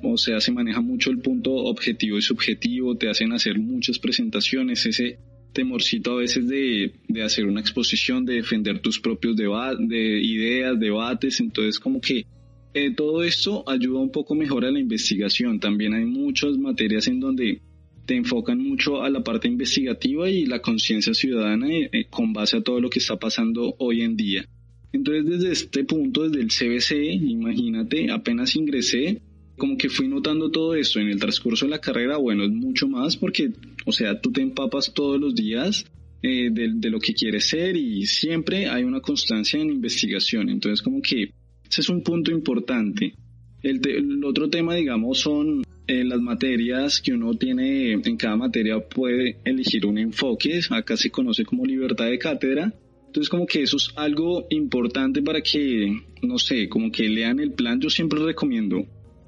o 0.02 0.16
sea, 0.16 0.40
se 0.40 0.50
maneja 0.50 0.80
mucho 0.80 1.10
el 1.10 1.18
punto 1.18 1.52
objetivo 1.52 2.18
y 2.18 2.22
subjetivo, 2.22 2.96
te 2.96 3.08
hacen 3.08 3.32
hacer 3.32 3.58
muchas 3.60 3.98
presentaciones, 3.98 4.84
ese 4.86 5.18
temorcito 5.52 6.12
a 6.12 6.16
veces 6.16 6.48
de, 6.48 6.94
de 7.08 7.22
hacer 7.22 7.46
una 7.46 7.60
exposición, 7.60 8.24
de 8.24 8.34
defender 8.34 8.80
tus 8.80 8.98
propios 8.98 9.36
de 9.36 10.20
ideas, 10.20 10.80
debates, 10.80 11.38
entonces 11.40 11.78
como 11.78 12.00
que 12.00 12.26
eh, 12.74 12.94
todo 12.94 13.22
esto 13.22 13.64
ayuda 13.68 14.00
un 14.00 14.10
poco 14.10 14.34
mejor 14.34 14.64
a 14.64 14.70
la 14.70 14.80
investigación. 14.80 15.60
También 15.60 15.92
hay 15.94 16.06
muchas 16.06 16.56
materias 16.56 17.06
en 17.06 17.20
donde 17.20 17.60
te 18.06 18.16
enfocan 18.16 18.58
mucho 18.58 19.02
a 19.02 19.10
la 19.10 19.22
parte 19.22 19.46
investigativa 19.46 20.28
y 20.28 20.46
la 20.46 20.60
conciencia 20.60 21.14
ciudadana 21.14 21.70
eh, 21.70 21.90
eh, 21.92 22.06
con 22.08 22.32
base 22.32 22.56
a 22.56 22.62
todo 22.62 22.80
lo 22.80 22.88
que 22.88 22.98
está 22.98 23.16
pasando 23.18 23.74
hoy 23.78 24.00
en 24.02 24.16
día. 24.16 24.46
Entonces 24.92 25.24
desde 25.26 25.52
este 25.52 25.84
punto, 25.84 26.28
desde 26.28 26.42
el 26.42 26.48
CBC, 26.48 27.22
imagínate, 27.22 28.10
apenas 28.10 28.56
ingresé, 28.56 29.22
como 29.56 29.76
que 29.76 29.88
fui 29.88 30.08
notando 30.08 30.50
todo 30.50 30.74
esto 30.74 31.00
en 31.00 31.08
el 31.08 31.18
transcurso 31.18 31.66
de 31.66 31.70
la 31.70 31.80
carrera, 31.80 32.16
bueno, 32.16 32.44
es 32.44 32.50
mucho 32.50 32.88
más 32.88 33.16
porque, 33.16 33.52
o 33.86 33.92
sea, 33.92 34.20
tú 34.20 34.32
te 34.32 34.42
empapas 34.42 34.92
todos 34.92 35.20
los 35.20 35.34
días 35.34 35.84
eh, 36.22 36.50
de, 36.52 36.90
lo 36.90 37.00
que 37.00 37.14
quieres 37.14 37.48
ser 37.48 37.76
y 37.76 38.06
siempre 38.06 38.68
hay 38.68 38.84
una 38.84 39.00
constancia 39.00 39.60
en 39.60 39.70
investigación. 39.70 40.50
Entonces 40.50 40.82
como 40.82 41.00
que 41.02 41.32
ese 41.68 41.80
es 41.80 41.88
un 41.88 42.02
punto 42.02 42.30
importante. 42.30 43.14
El, 43.62 44.24
otro 44.24 44.48
tema, 44.48 44.74
digamos, 44.74 45.18
son 45.18 45.62
eh, 45.86 46.04
las 46.04 46.20
materias 46.20 47.00
que 47.00 47.12
uno 47.12 47.34
tiene, 47.34 47.92
en 47.92 48.16
cada 48.16 48.36
materia 48.36 48.80
puede 48.80 49.38
elegir 49.44 49.86
un 49.86 49.98
enfoque, 49.98 50.60
acá 50.70 50.96
se 50.96 51.10
conoce 51.10 51.44
como 51.44 51.64
libertad 51.64 52.06
de 52.06 52.18
cátedra, 52.18 52.74
entonces 53.12 53.28
como 53.28 53.44
que 53.44 53.62
eso 53.62 53.76
es 53.76 53.90
algo 53.94 54.46
importante 54.48 55.20
para 55.20 55.42
que, 55.42 55.94
no 56.22 56.38
sé, 56.38 56.70
como 56.70 56.90
que 56.90 57.10
lean 57.10 57.40
el 57.40 57.52
plan. 57.52 57.78
Yo 57.78 57.90
siempre 57.90 58.18
recomiendo 58.24 58.86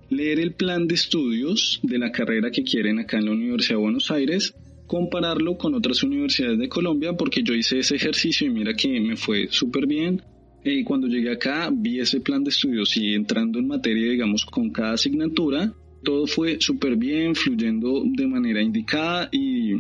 leer 0.09 0.41
el 0.41 0.55
plan 0.55 0.89
de 0.89 0.95
estudios 0.95 1.81
de 1.83 1.99
la 1.99 2.11
carrera 2.11 2.51
que 2.51 2.65
quieren 2.65 2.99
acá 2.99 3.19
en 3.19 3.27
la 3.27 3.33
Universidad 3.33 3.77
de 3.77 3.83
Buenos 3.83 4.11
Aires, 4.11 4.55
compararlo 4.87 5.59
con 5.59 5.75
otras 5.75 6.03
universidades 6.03 6.59
de 6.59 6.71
Colombia, 6.71 7.13
porque 7.13 7.43
yo 7.43 7.53
hice 7.53 7.81
ese 7.81 7.97
ejercicio 7.97 8.47
y 8.47 8.51
mira 8.55 8.73
que 8.73 8.99
me 9.03 9.17
fue 9.17 9.49
súper 9.51 9.87
bien. 9.87 10.23
Eh, 10.65 10.83
cuando 10.83 11.07
llegué 11.07 11.33
acá 11.33 11.69
vi 11.71 12.01
ese 12.01 12.23
plan 12.23 12.43
de 12.43 12.49
estudios 12.49 12.97
y 12.97 13.13
entrando 13.13 13.59
en 13.59 13.67
materia, 13.67 14.11
digamos, 14.11 14.47
con 14.47 14.71
cada 14.71 14.95
asignatura, 14.95 15.75
todo 16.03 16.27
fue 16.27 16.57
súper 16.59 16.97
bien, 16.97 17.35
fluyendo 17.35 18.03
de 18.03 18.27
manera 18.27 18.63
indicada 18.63 19.29
y 19.31 19.75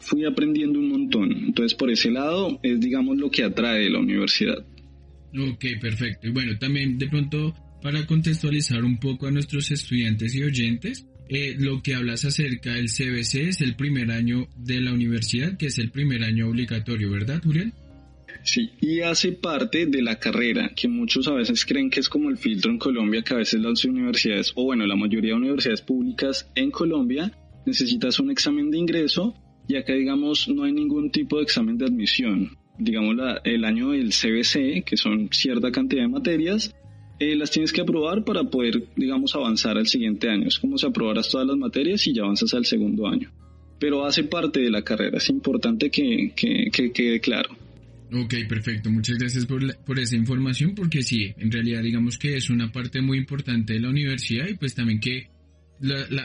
fui 0.00 0.24
aprendiendo 0.24 0.78
un 0.78 0.88
montón. 0.88 1.32
Entonces, 1.32 1.74
por 1.74 1.90
ese 1.90 2.10
lado, 2.10 2.58
es, 2.62 2.80
digamos, 2.80 3.16
lo 3.16 3.30
que 3.30 3.44
atrae 3.44 3.90
la 3.90 3.98
universidad. 3.98 4.64
Ok, 5.36 5.64
perfecto. 5.80 6.28
Y 6.28 6.30
bueno, 6.30 6.58
también 6.58 6.98
de 6.98 7.08
pronto, 7.08 7.54
para 7.82 8.06
contextualizar 8.06 8.84
un 8.84 8.98
poco 8.98 9.26
a 9.26 9.30
nuestros 9.30 9.70
estudiantes 9.70 10.34
y 10.34 10.42
oyentes, 10.42 11.06
eh, 11.28 11.56
lo 11.58 11.82
que 11.82 11.94
hablas 11.94 12.24
acerca 12.24 12.72
del 12.72 12.88
CBC 12.88 13.48
es 13.48 13.60
el 13.60 13.76
primer 13.76 14.10
año 14.10 14.48
de 14.56 14.80
la 14.80 14.92
universidad, 14.92 15.56
que 15.58 15.66
es 15.66 15.78
el 15.78 15.90
primer 15.90 16.22
año 16.22 16.48
obligatorio, 16.48 17.10
¿verdad, 17.10 17.42
Julián? 17.44 17.74
Sí, 18.44 18.70
y 18.80 19.00
hace 19.00 19.32
parte 19.32 19.84
de 19.86 20.00
la 20.00 20.18
carrera, 20.18 20.72
que 20.74 20.88
muchos 20.88 21.28
a 21.28 21.34
veces 21.34 21.66
creen 21.66 21.90
que 21.90 22.00
es 22.00 22.08
como 22.08 22.30
el 22.30 22.38
filtro 22.38 22.70
en 22.70 22.78
Colombia, 22.78 23.22
que 23.22 23.34
a 23.34 23.38
veces 23.38 23.60
las 23.60 23.84
universidades, 23.84 24.52
o 24.54 24.64
bueno, 24.64 24.86
la 24.86 24.96
mayoría 24.96 25.32
de 25.32 25.38
universidades 25.38 25.82
públicas 25.82 26.50
en 26.54 26.70
Colombia 26.70 27.30
necesitas 27.66 28.18
un 28.18 28.30
examen 28.30 28.70
de 28.70 28.78
ingreso 28.78 29.34
y 29.68 29.76
acá 29.76 29.92
digamos 29.92 30.48
no 30.48 30.64
hay 30.64 30.72
ningún 30.72 31.10
tipo 31.10 31.36
de 31.36 31.44
examen 31.44 31.76
de 31.78 31.84
admisión. 31.84 32.56
Digamos 32.78 33.16
el 33.44 33.64
año 33.64 33.90
del 33.90 34.10
CBC, 34.10 34.84
que 34.84 34.96
son 34.96 35.28
cierta 35.30 35.70
cantidad 35.70 36.02
de 36.02 36.08
materias, 36.08 36.74
eh, 37.20 37.36
las 37.36 37.50
tienes 37.50 37.72
que 37.72 37.80
aprobar 37.80 38.24
para 38.24 38.44
poder, 38.44 38.84
digamos, 38.96 39.34
avanzar 39.34 39.76
al 39.76 39.86
siguiente 39.86 40.28
año. 40.28 40.46
Es 40.46 40.58
como 40.58 40.78
si 40.78 40.86
aprobaras 40.86 41.28
todas 41.28 41.46
las 41.46 41.56
materias 41.56 42.06
y 42.06 42.14
ya 42.14 42.22
avanzas 42.22 42.54
al 42.54 42.64
segundo 42.64 43.08
año. 43.08 43.30
Pero 43.80 44.06
hace 44.06 44.24
parte 44.24 44.60
de 44.60 44.70
la 44.70 44.82
carrera, 44.82 45.18
es 45.18 45.28
importante 45.28 45.90
que, 45.90 46.32
que, 46.34 46.70
que 46.72 46.92
quede 46.92 47.20
claro. 47.20 47.50
Ok, 48.12 48.34
perfecto. 48.48 48.90
Muchas 48.90 49.18
gracias 49.18 49.44
por, 49.46 49.76
por 49.84 49.98
esa 49.98 50.16
información 50.16 50.74
porque 50.74 51.02
sí, 51.02 51.34
en 51.36 51.50
realidad 51.50 51.82
digamos 51.82 52.16
que 52.16 52.36
es 52.36 52.48
una 52.48 52.72
parte 52.72 53.02
muy 53.02 53.18
importante 53.18 53.74
de 53.74 53.80
la 53.80 53.90
universidad 53.90 54.48
y 54.48 54.54
pues 54.54 54.74
también 54.74 55.00
que 55.00 55.28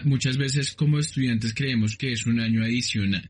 muchas 0.04 0.38
veces 0.38 0.74
como 0.74 1.00
estudiantes 1.00 1.54
creemos 1.54 1.96
que 1.98 2.12
es 2.12 2.26
un 2.26 2.40
año 2.40 2.64
adicional. 2.64 3.30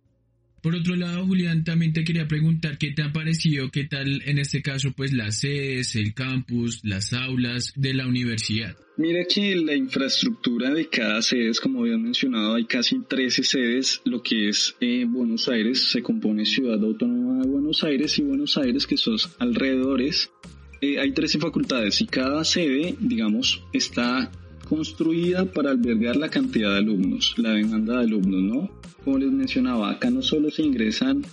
Por 0.63 0.75
otro 0.75 0.95
lado, 0.95 1.25
Julián, 1.25 1.65
también 1.65 1.91
te 1.91 2.05
quería 2.05 2.25
preguntar 2.25 2.77
qué 2.77 2.91
te 2.91 3.01
ha 3.01 3.11
parecido, 3.11 3.69
qué 3.69 3.83
tal 3.83 4.21
en 4.25 4.37
este 4.37 4.61
caso, 4.61 4.93
pues 4.95 5.11
las 5.11 5.39
sedes, 5.39 5.97
el 5.97 6.13
campus, 6.13 6.79
las 6.83 7.11
aulas 7.11 7.73
de 7.75 7.93
la 7.93 8.07
universidad. 8.07 8.73
Mira 8.95 9.25
que 9.25 9.57
la 9.57 9.75
infraestructura 9.75 10.73
de 10.73 10.87
cada 10.87 11.21
sede, 11.21 11.51
como 11.61 11.81
había 11.81 11.97
mencionado, 11.97 12.55
hay 12.55 12.63
casi 12.63 12.97
13 13.01 13.43
sedes, 13.43 14.01
lo 14.05 14.23
que 14.23 14.47
es 14.47 14.73
eh, 14.79 15.03
Buenos 15.05 15.49
Aires, 15.49 15.91
se 15.91 16.01
compone 16.01 16.45
Ciudad 16.45 16.81
Autónoma 16.81 17.43
de 17.43 17.49
Buenos 17.49 17.83
Aires 17.83 18.17
y 18.19 18.21
Buenos 18.21 18.55
Aires, 18.57 18.87
que 18.87 18.95
son 18.95 19.17
alrededores. 19.39 20.31
Eh, 20.79 20.97
hay 20.97 21.11
13 21.11 21.39
facultades 21.39 21.99
y 21.99 22.05
cada 22.05 22.45
sede, 22.45 22.95
digamos, 23.01 23.61
está 23.73 24.31
construida 24.67 25.45
para 25.45 25.71
albergar 25.71 26.15
la 26.15 26.29
cantidad 26.29 26.71
de 26.71 26.77
alumnos, 26.77 27.35
la 27.37 27.51
demanda 27.51 27.97
de 27.97 28.03
alumnos, 28.03 28.41
¿no? 28.41 28.69
Como 29.03 29.17
les 29.17 29.31
mencionaba, 29.31 29.91
acá 29.91 30.09
no 30.09 30.21
solo 30.21 30.49
se 30.49 30.63
ingresan 30.63 31.23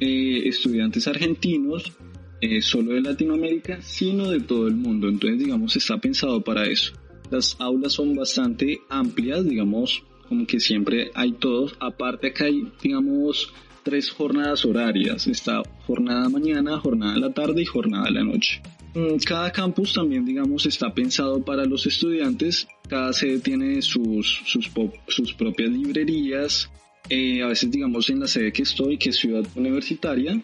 eh, 0.00 0.48
estudiantes 0.48 1.06
argentinos, 1.08 1.92
eh, 2.40 2.60
solo 2.60 2.92
de 2.92 3.00
Latinoamérica, 3.00 3.80
sino 3.80 4.30
de 4.30 4.40
todo 4.40 4.68
el 4.68 4.74
mundo. 4.74 5.08
Entonces, 5.08 5.38
digamos, 5.38 5.76
está 5.76 5.98
pensado 5.98 6.42
para 6.42 6.66
eso. 6.66 6.92
Las 7.30 7.56
aulas 7.58 7.94
son 7.94 8.14
bastante 8.14 8.80
amplias, 8.90 9.44
digamos, 9.44 10.02
como 10.28 10.46
que 10.46 10.60
siempre 10.60 11.10
hay 11.14 11.32
todos. 11.32 11.74
Aparte 11.80 12.28
acá 12.28 12.44
hay, 12.44 12.70
digamos, 12.82 13.52
tres 13.82 14.10
jornadas 14.10 14.64
horarias. 14.64 15.26
Está 15.26 15.62
jornada 15.86 16.28
mañana, 16.28 16.78
jornada 16.78 17.14
de 17.14 17.20
la 17.20 17.32
tarde 17.32 17.62
y 17.62 17.66
jornada 17.66 18.04
de 18.04 18.12
la 18.12 18.24
noche. 18.24 18.60
Mm, 18.94 19.16
cada 19.26 19.50
campus 19.50 19.92
también, 19.92 20.24
digamos, 20.24 20.66
está 20.66 20.94
pensado 20.94 21.44
para 21.44 21.64
los 21.64 21.84
estudiantes. 21.86 22.68
Cada 22.88 23.12
sede 23.12 23.40
tiene 23.40 23.82
sus, 23.82 24.42
sus, 24.46 25.34
propias 25.34 25.70
librerías. 25.70 26.70
Eh, 27.08 27.42
a 27.42 27.48
veces, 27.48 27.70
digamos, 27.70 28.08
en 28.10 28.20
la 28.20 28.28
sede 28.28 28.52
que 28.52 28.62
estoy, 28.62 28.96
que 28.96 29.10
es 29.10 29.16
Ciudad 29.16 29.44
Universitaria, 29.56 30.40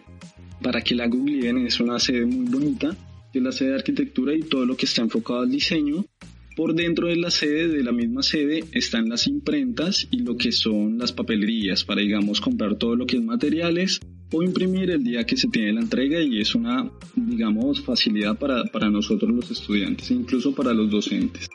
para 0.61 0.81
que 0.81 0.95
la 0.95 1.07
googleen, 1.07 1.65
es 1.65 1.79
una 1.79 1.97
sede 1.97 2.25
muy 2.25 2.45
bonita, 2.47 2.95
que 3.31 3.39
es 3.39 3.43
la 3.43 3.53
sede 3.53 3.69
de 3.69 3.75
arquitectura 3.75 4.35
y 4.35 4.41
todo 4.41 4.65
lo 4.65 4.75
que 4.75 4.85
está 4.85 5.01
enfocado 5.01 5.39
al 5.39 5.49
diseño. 5.49 6.05
Por 6.57 6.75
dentro 6.75 7.07
de 7.07 7.15
la 7.15 7.31
sede, 7.31 7.69
de 7.69 7.83
la 7.83 7.93
misma 7.93 8.21
sede, 8.21 8.65
están 8.73 9.07
las 9.07 9.27
imprentas 9.27 10.09
y 10.11 10.19
lo 10.19 10.35
que 10.35 10.51
son 10.51 10.97
las 10.97 11.13
papelerías 11.13 11.85
para, 11.85 12.01
digamos, 12.01 12.41
comprar 12.41 12.75
todo 12.75 12.97
lo 12.97 13.05
que 13.05 13.15
es 13.15 13.23
materiales 13.23 14.01
o 14.31 14.43
imprimir 14.43 14.89
el 14.91 15.03
día 15.03 15.25
que 15.25 15.37
se 15.37 15.47
tiene 15.49 15.73
la 15.73 15.81
entrega 15.81 16.19
y 16.21 16.39
es 16.39 16.55
una, 16.55 16.89
digamos, 17.15 17.81
facilidad 17.81 18.37
para, 18.37 18.63
para 18.65 18.89
nosotros 18.89 19.31
los 19.31 19.51
estudiantes 19.51 20.09
incluso 20.11 20.53
para 20.53 20.73
los 20.73 20.89
docentes. 20.89 21.49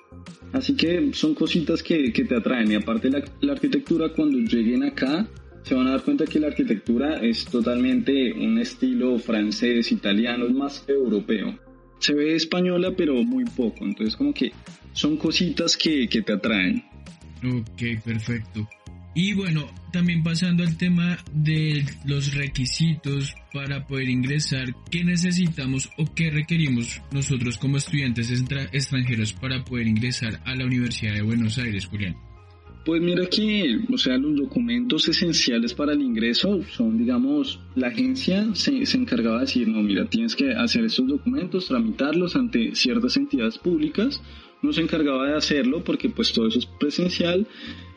Así 0.53 0.75
que 0.75 1.11
son 1.13 1.35
cositas 1.35 1.83
que, 1.83 2.13
que 2.13 2.25
te 2.25 2.37
atraen 2.37 2.71
y 2.71 2.75
aparte 2.75 3.11
la, 3.11 3.23
la 3.41 3.53
arquitectura 3.53 4.11
cuando 4.11 4.39
lleguen 4.39 4.85
acá 4.85 5.29
se 5.63 5.75
van 5.75 5.89
a 5.89 5.91
dar 5.91 6.03
cuenta 6.03 6.27
que 6.27 6.39
la 6.39 6.47
arquitectura 6.47 7.17
es 7.17 7.45
totalmente 7.45 8.33
un 8.33 8.59
estilo 8.59 9.19
francés, 9.19 9.91
italiano, 9.91 10.47
es 10.47 10.53
más 10.53 10.85
europeo. 10.87 11.59
Se 11.99 12.15
ve 12.15 12.37
española 12.37 12.93
pero 12.97 13.15
muy 13.25 13.45
poco, 13.45 13.85
entonces 13.85 14.17
como 14.17 14.33
que 14.33 14.53
son 14.93 15.17
cositas 15.17 15.77
que, 15.77 16.09
que 16.09 16.23
te 16.23 16.35
atraen. 16.35 16.85
Ok, 17.43 18.03
perfecto. 18.05 18.69
Y 19.19 19.33
bueno, 19.33 19.67
también 19.95 20.23
pasando 20.23 20.63
al 20.63 20.77
tema 20.77 21.17
de 21.33 21.87
los 22.05 22.35
requisitos 22.35 23.35
para 23.51 23.87
poder 23.87 24.11
ingresar, 24.11 24.75
¿qué 24.91 25.05
necesitamos 25.05 25.89
o 25.97 26.05
qué 26.15 26.29
requerimos 26.29 27.01
nosotros 27.13 27.57
como 27.57 27.79
estudiantes 27.79 28.31
extranjeros 28.31 29.33
para 29.33 29.65
poder 29.65 29.87
ingresar 29.87 30.43
a 30.45 30.55
la 30.55 30.67
Universidad 30.67 31.15
de 31.15 31.23
Buenos 31.23 31.57
Aires, 31.57 31.87
Julián? 31.87 32.15
Pues 32.85 33.01
mira 33.01 33.27
que, 33.27 33.79
o 33.91 33.97
sea, 33.97 34.19
los 34.19 34.37
documentos 34.37 35.09
esenciales 35.09 35.73
para 35.73 35.95
el 35.95 36.03
ingreso 36.03 36.63
son, 36.65 36.99
digamos, 36.99 37.59
la 37.75 37.89
agencia 37.89 38.55
se, 38.55 38.85
se, 38.85 38.99
encargaba 38.99 39.37
de 39.37 39.47
decir, 39.47 39.67
no, 39.67 39.81
mira, 39.81 40.05
tienes 40.11 40.37
que 40.37 40.53
hacer 40.53 40.85
estos 40.85 41.09
documentos, 41.09 41.69
tramitarlos 41.69 42.37
ante 42.37 42.75
ciertas 42.75 43.17
entidades 43.17 43.57
públicas. 43.57 44.23
Uno 44.63 44.75
se 44.75 44.83
encargaba 44.83 45.27
de 45.27 45.37
hacerlo 45.37 45.83
porque 45.83 46.11
pues 46.11 46.35
todo 46.35 46.49
eso 46.49 46.59
es 46.59 46.67
presencial 46.67 47.49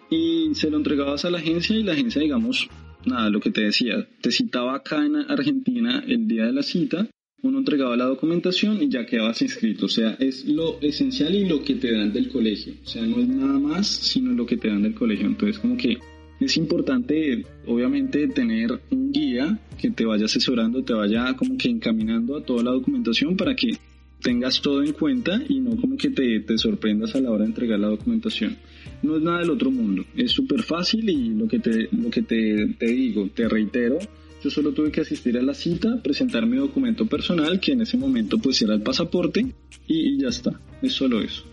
y 0.10 0.50
se 0.54 0.70
lo 0.70 0.78
entregabas 0.78 1.26
a 1.26 1.30
la 1.30 1.38
agencia 1.38 1.76
y 1.76 1.84
la 1.84 1.94
agencia, 1.94 2.22
digamos, 2.22 2.70
nada, 3.06 3.30
lo 3.30 3.40
que 3.40 3.52
te 3.52 3.62
decía, 3.62 4.08
te 4.22 4.32
citaba 4.32 4.76
acá 4.76 5.06
en 5.06 5.16
Argentina 5.16 6.04
el 6.08 6.28
día 6.28 6.46
de 6.46 6.54
la 6.54 6.64
cita, 6.64 7.08
uno 7.42 7.60
entregaba 7.60 7.96
la 7.96 8.06
documentación 8.06 8.82
y 8.82 8.90
ya 8.90 9.06
quedabas 9.06 9.42
inscrito, 9.42 9.86
o 9.86 9.90
sea, 9.90 10.18
es 10.20 10.46
lo 10.46 10.80
esencial 10.82 11.34
y 11.36 11.48
lo 11.48 11.64
que 11.64 11.76
te 11.76 11.92
dan 11.92 12.12
del 12.12 12.30
colegio, 12.30 12.74
o 12.84 12.88
sea, 12.88 13.06
no 13.06 13.20
es 13.20 13.28
nada 13.28 13.60
más, 13.60 13.88
sino 13.88 14.34
lo 14.34 14.46
que 14.46 14.58
te 14.58 14.68
dan 14.68 14.84
del 14.84 14.94
colegio, 14.94 15.28
entonces 15.28 15.60
como 15.60 15.78
que 15.78 15.98
es 16.40 16.56
importante, 16.56 17.46
obviamente, 17.66 18.28
tener 18.30 18.80
un 18.92 19.12
guía 19.12 19.60
que 19.78 19.92
te 19.92 20.06
vaya 20.06 20.26
asesorando, 20.26 20.84
te 20.84 20.94
vaya 20.94 21.36
como 21.36 21.58
que 21.58 21.68
encaminando 21.68 22.38
a 22.38 22.44
toda 22.44 22.64
la 22.64 22.72
documentación 22.72 23.36
para 23.36 23.56
que 23.56 23.78
tengas 24.22 24.62
todo 24.62 24.82
en 24.84 24.94
cuenta 24.94 25.42
y 25.48 25.60
no 25.60 25.76
como 25.76 25.98
que 25.98 26.10
te, 26.10 26.40
te 26.40 26.58
sorprendas 26.58 27.16
a 27.16 27.22
la 27.22 27.32
hora 27.32 27.44
de 27.44 27.50
entregar 27.50 27.80
la 27.80 27.88
documentación 27.88 28.58
no 29.04 29.18
es 29.18 29.22
nada 29.22 29.40
del 29.40 29.50
otro 29.50 29.72
mundo, 29.72 30.06
es 30.16 30.32
súper 30.32 30.64
fácil 30.64 31.10
y 31.10 31.30
lo 31.30 31.48
que, 31.48 31.60
te, 31.60 31.90
lo 31.92 32.10
que 32.10 32.22
te, 32.22 32.76
te 32.78 32.86
digo, 32.88 33.30
te 33.34 33.48
reitero, 33.48 34.00
yo 34.44 34.50
solo 34.50 34.72
tuve 34.72 34.92
que 34.92 35.02
asistir 35.02 35.38
a 35.38 35.42
la 35.42 35.54
cita, 35.54 36.02
presentar 36.02 36.46
mi 36.46 36.58
documento 36.58 37.06
personal, 37.06 37.60
que 37.60 37.74
en 37.74 37.82
ese 37.82 37.98
momento 37.98 38.38
pues 38.38 38.62
era 38.62 38.74
el 38.74 38.82
pasaporte, 38.82 39.46
y, 39.88 40.22
ya 40.22 40.30
está, 40.30 40.60
es 40.82 40.94
solo 40.94 41.22
eso. 41.22 41.44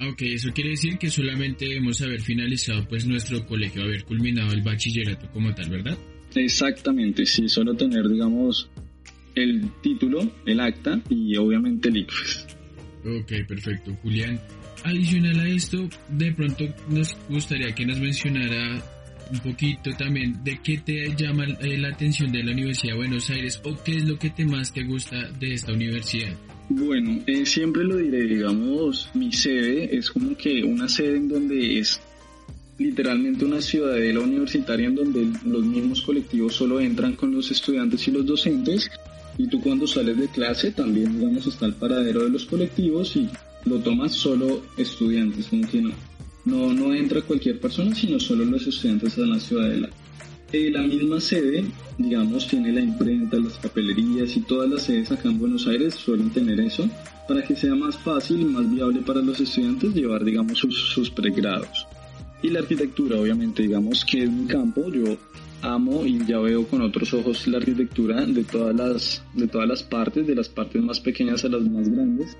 Ok, 0.00 0.22
eso 0.22 0.50
quiere 0.54 0.70
decir 0.70 0.96
que 0.96 1.10
solamente 1.10 1.66
debemos 1.66 2.00
haber 2.00 2.20
finalizado 2.22 2.86
pues 2.88 3.06
nuestro 3.06 3.44
colegio, 3.46 3.82
haber 3.82 4.04
culminado 4.04 4.52
el 4.52 4.62
bachillerato 4.62 5.30
como 5.32 5.54
tal, 5.54 5.68
¿verdad? 5.70 5.98
Exactamente, 6.34 7.26
sí, 7.26 7.48
solo 7.48 7.74
tener 7.74 8.08
digamos 8.08 8.70
el 9.34 9.70
título, 9.82 10.30
el 10.46 10.60
acta 10.60 11.00
y 11.08 11.36
obviamente 11.36 11.88
el 11.88 11.98
ICFES. 11.98 12.46
Ok, 13.04 13.32
perfecto. 13.48 13.96
Julián, 14.02 14.40
Adicional 14.84 15.40
a 15.40 15.48
esto, 15.48 15.88
de 16.08 16.32
pronto 16.32 16.64
nos 16.88 17.16
gustaría 17.28 17.74
que 17.74 17.84
nos 17.84 18.00
mencionara 18.00 18.82
un 19.30 19.38
poquito 19.40 19.90
también 19.96 20.42
de 20.42 20.58
qué 20.62 20.78
te 20.78 21.14
llama 21.14 21.44
eh, 21.60 21.78
la 21.78 21.88
atención 21.88 22.32
de 22.32 22.42
la 22.42 22.52
Universidad 22.52 22.94
de 22.94 22.98
Buenos 22.98 23.30
Aires 23.30 23.60
o 23.64 23.76
qué 23.84 23.96
es 23.96 24.04
lo 24.04 24.18
que 24.18 24.30
te 24.30 24.44
más 24.44 24.72
te 24.72 24.82
gusta 24.84 25.30
de 25.38 25.54
esta 25.54 25.72
universidad. 25.72 26.34
Bueno, 26.68 27.20
eh, 27.26 27.44
siempre 27.46 27.84
lo 27.84 27.96
diré, 27.96 28.24
digamos, 28.24 29.10
mi 29.14 29.32
sede 29.32 29.96
es 29.96 30.10
como 30.10 30.36
que 30.36 30.64
una 30.64 30.88
sede 30.88 31.16
en 31.16 31.28
donde 31.28 31.78
es 31.78 32.00
literalmente 32.78 33.44
una 33.44 33.60
ciudadela 33.60 34.20
universitaria 34.20 34.86
en 34.86 34.94
donde 34.94 35.28
los 35.44 35.64
mismos 35.64 36.00
colectivos 36.00 36.54
solo 36.54 36.80
entran 36.80 37.14
con 37.14 37.34
los 37.34 37.50
estudiantes 37.50 38.08
y 38.08 38.10
los 38.10 38.24
docentes 38.24 38.90
y 39.36 39.46
tú 39.48 39.60
cuando 39.60 39.86
sales 39.86 40.16
de 40.16 40.28
clase 40.28 40.70
también 40.72 41.18
digamos 41.18 41.46
está 41.46 41.66
el 41.66 41.74
paradero 41.74 42.24
de 42.24 42.30
los 42.30 42.46
colectivos 42.46 43.16
y 43.16 43.28
lo 43.64 43.78
tomas 43.78 44.12
solo 44.12 44.62
estudiantes, 44.76 45.48
como 45.48 45.68
que 45.68 45.80
no, 45.80 45.92
no, 46.44 46.72
no 46.72 46.94
entra 46.94 47.22
cualquier 47.22 47.60
persona, 47.60 47.94
sino 47.94 48.18
solo 48.18 48.44
los 48.44 48.66
estudiantes 48.66 49.16
de 49.16 49.26
la 49.26 49.40
ciudadela. 49.40 49.88
Eh, 50.52 50.70
la 50.70 50.82
misma 50.82 51.20
sede, 51.20 51.64
digamos, 51.96 52.48
tiene 52.48 52.72
la 52.72 52.80
imprenta, 52.80 53.36
las 53.36 53.56
papelerías 53.58 54.36
y 54.36 54.40
todas 54.40 54.68
las 54.68 54.82
sedes 54.82 55.12
acá 55.12 55.28
en 55.28 55.38
Buenos 55.38 55.66
Aires 55.68 55.94
suelen 55.94 56.30
tener 56.30 56.58
eso 56.58 56.88
para 57.28 57.42
que 57.42 57.54
sea 57.54 57.74
más 57.76 57.96
fácil 57.98 58.40
y 58.40 58.44
más 58.44 58.68
viable 58.68 59.00
para 59.02 59.20
los 59.20 59.38
estudiantes 59.38 59.94
llevar, 59.94 60.24
digamos, 60.24 60.58
sus, 60.58 60.76
sus 60.76 61.08
pregrados. 61.08 61.86
Y 62.42 62.48
la 62.48 62.60
arquitectura, 62.60 63.20
obviamente, 63.20 63.62
digamos 63.62 64.04
que 64.04 64.24
es 64.24 64.30
mi 64.30 64.46
campo, 64.46 64.90
yo 64.90 65.16
amo 65.62 66.04
y 66.04 66.24
ya 66.26 66.38
veo 66.38 66.66
con 66.66 66.80
otros 66.80 67.12
ojos 67.14 67.46
la 67.46 67.58
arquitectura 67.58 68.24
de 68.24 68.42
todas 68.42 68.74
las, 68.74 69.22
de 69.34 69.46
todas 69.46 69.68
las 69.68 69.82
partes, 69.82 70.26
de 70.26 70.34
las 70.34 70.48
partes 70.48 70.82
más 70.82 70.98
pequeñas 70.98 71.44
a 71.44 71.48
las 71.48 71.62
más 71.62 71.88
grandes 71.88 72.36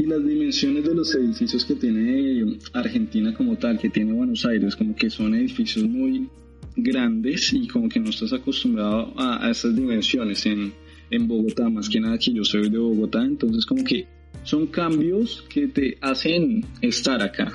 y 0.00 0.06
las 0.06 0.24
dimensiones 0.24 0.84
de 0.84 0.94
los 0.94 1.14
edificios 1.14 1.62
que 1.62 1.74
tiene 1.74 2.56
Argentina 2.72 3.34
como 3.34 3.56
tal, 3.56 3.78
que 3.78 3.90
tiene 3.90 4.14
Buenos 4.14 4.46
Aires, 4.46 4.74
como 4.74 4.96
que 4.96 5.10
son 5.10 5.34
edificios 5.34 5.86
muy 5.86 6.26
grandes 6.74 7.52
y 7.52 7.68
como 7.68 7.86
que 7.86 8.00
no 8.00 8.08
estás 8.08 8.32
acostumbrado 8.32 9.12
a, 9.18 9.50
esas 9.50 9.76
dimensiones 9.76 10.46
en, 10.46 10.72
en 11.10 11.28
Bogotá, 11.28 11.68
más 11.68 11.90
que 11.90 12.00
nada 12.00 12.16
que 12.16 12.32
yo 12.32 12.44
soy 12.44 12.70
de 12.70 12.78
Bogotá, 12.78 13.22
entonces 13.22 13.66
como 13.66 13.84
que 13.84 14.06
son 14.42 14.68
cambios 14.68 15.44
que 15.50 15.68
te 15.68 15.98
hacen 16.00 16.64
estar 16.80 17.20
acá. 17.20 17.52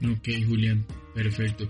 Ok, 0.00 0.28
Julián, 0.46 0.84
perfecto. 1.16 1.68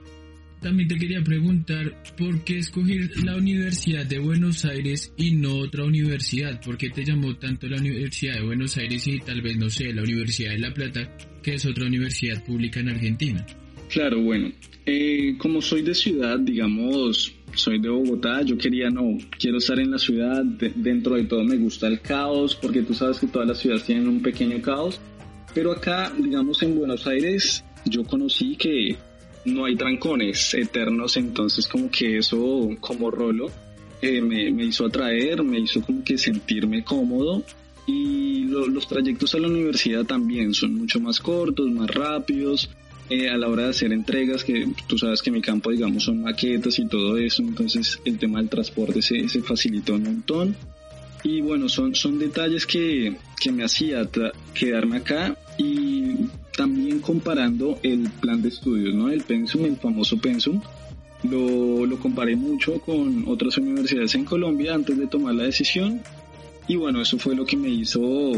También 0.60 0.88
te 0.88 0.96
quería 0.96 1.22
preguntar, 1.22 2.02
¿por 2.16 2.44
qué 2.44 2.58
escoger 2.58 3.10
la 3.24 3.36
Universidad 3.36 4.04
de 4.06 4.18
Buenos 4.18 4.64
Aires 4.64 5.12
y 5.16 5.32
no 5.32 5.56
otra 5.56 5.84
universidad? 5.84 6.60
¿Por 6.60 6.76
qué 6.76 6.90
te 6.90 7.04
llamó 7.04 7.36
tanto 7.36 7.68
la 7.68 7.78
Universidad 7.78 8.34
de 8.34 8.42
Buenos 8.42 8.76
Aires 8.76 9.06
y 9.06 9.18
tal 9.18 9.40
vez, 9.42 9.56
no 9.56 9.70
sé, 9.70 9.92
la 9.92 10.02
Universidad 10.02 10.52
de 10.52 10.58
La 10.58 10.74
Plata, 10.74 11.16
que 11.42 11.54
es 11.54 11.66
otra 11.66 11.86
universidad 11.86 12.44
pública 12.44 12.80
en 12.80 12.88
Argentina? 12.88 13.46
Claro, 13.88 14.20
bueno, 14.20 14.52
eh, 14.84 15.36
como 15.38 15.62
soy 15.62 15.82
de 15.82 15.94
ciudad, 15.94 16.38
digamos, 16.38 17.34
soy 17.54 17.80
de 17.80 17.88
Bogotá, 17.88 18.42
yo 18.42 18.58
quería, 18.58 18.90
no, 18.90 19.16
quiero 19.38 19.58
estar 19.58 19.78
en 19.78 19.90
la 19.90 19.98
ciudad, 19.98 20.44
dentro 20.44 21.14
de 21.16 21.24
todo 21.24 21.42
me 21.44 21.56
gusta 21.56 21.86
el 21.86 22.00
caos, 22.00 22.54
porque 22.54 22.82
tú 22.82 22.92
sabes 22.92 23.18
que 23.18 23.28
todas 23.28 23.48
las 23.48 23.58
ciudades 23.58 23.84
tienen 23.84 24.08
un 24.08 24.20
pequeño 24.20 24.60
caos, 24.60 25.00
pero 25.54 25.72
acá, 25.72 26.12
digamos, 26.18 26.62
en 26.62 26.76
Buenos 26.76 27.06
Aires, 27.06 27.64
yo 27.86 28.04
conocí 28.04 28.56
que 28.56 28.96
no 29.48 29.64
hay 29.64 29.76
trancones 29.76 30.54
eternos, 30.54 31.16
entonces 31.16 31.66
como 31.66 31.90
que 31.90 32.18
eso 32.18 32.70
como 32.80 33.10
rolo 33.10 33.50
eh, 34.00 34.20
me, 34.20 34.64
hizo 34.64 34.86
atraer, 34.86 35.42
me 35.42 35.58
hizo 35.58 35.82
como 35.82 36.04
que 36.04 36.16
sentirme 36.18 36.84
cómodo 36.84 37.42
y 37.86 38.44
los 38.44 38.86
trayectos 38.86 39.34
a 39.34 39.38
la 39.38 39.48
universidad 39.48 40.04
también 40.04 40.54
son 40.54 40.74
mucho 40.74 41.00
más 41.00 41.20
cortos, 41.20 41.70
más 41.70 41.90
rápidos. 41.90 42.70
Eh, 43.10 43.30
a 43.30 43.38
la 43.38 43.48
hora 43.48 43.62
de 43.62 43.70
hacer 43.70 43.90
entregas, 43.90 44.44
que 44.44 44.68
tú 44.86 44.98
sabes 44.98 45.22
que 45.22 45.30
mi 45.30 45.40
campo, 45.40 45.70
digamos, 45.70 46.04
son 46.04 46.20
maquetas 46.20 46.78
y 46.78 46.86
todo 46.86 47.16
eso, 47.16 47.40
entonces 47.40 47.98
el 48.04 48.18
tema 48.18 48.38
del 48.38 48.50
transporte 48.50 49.00
se, 49.00 49.26
se 49.30 49.40
facilitó 49.40 49.94
un 49.94 50.02
montón. 50.02 50.56
Y 51.24 51.40
bueno, 51.40 51.70
son, 51.70 51.94
son 51.94 52.18
detalles 52.18 52.66
que, 52.66 53.16
que 53.40 53.50
me 53.50 53.64
hacía 53.64 54.06
quedarme 54.52 54.98
acá 54.98 55.36
y 55.56 56.16
también 56.58 56.98
comparando 56.98 57.78
el 57.84 58.10
plan 58.20 58.42
de 58.42 58.48
estudios, 58.48 58.92
¿no? 58.92 59.10
El 59.10 59.22
pensum, 59.22 59.64
el 59.64 59.76
famoso 59.76 60.18
pensum, 60.18 60.60
lo, 61.22 61.86
lo 61.86 62.00
comparé 62.00 62.34
mucho 62.34 62.80
con 62.80 63.28
otras 63.28 63.58
universidades 63.58 64.16
en 64.16 64.24
Colombia 64.24 64.74
antes 64.74 64.98
de 64.98 65.06
tomar 65.06 65.36
la 65.36 65.44
decisión 65.44 66.02
y 66.66 66.74
bueno, 66.74 67.00
eso 67.00 67.16
fue 67.16 67.36
lo 67.36 67.46
que 67.46 67.56
me 67.56 67.68
hizo 67.68 68.32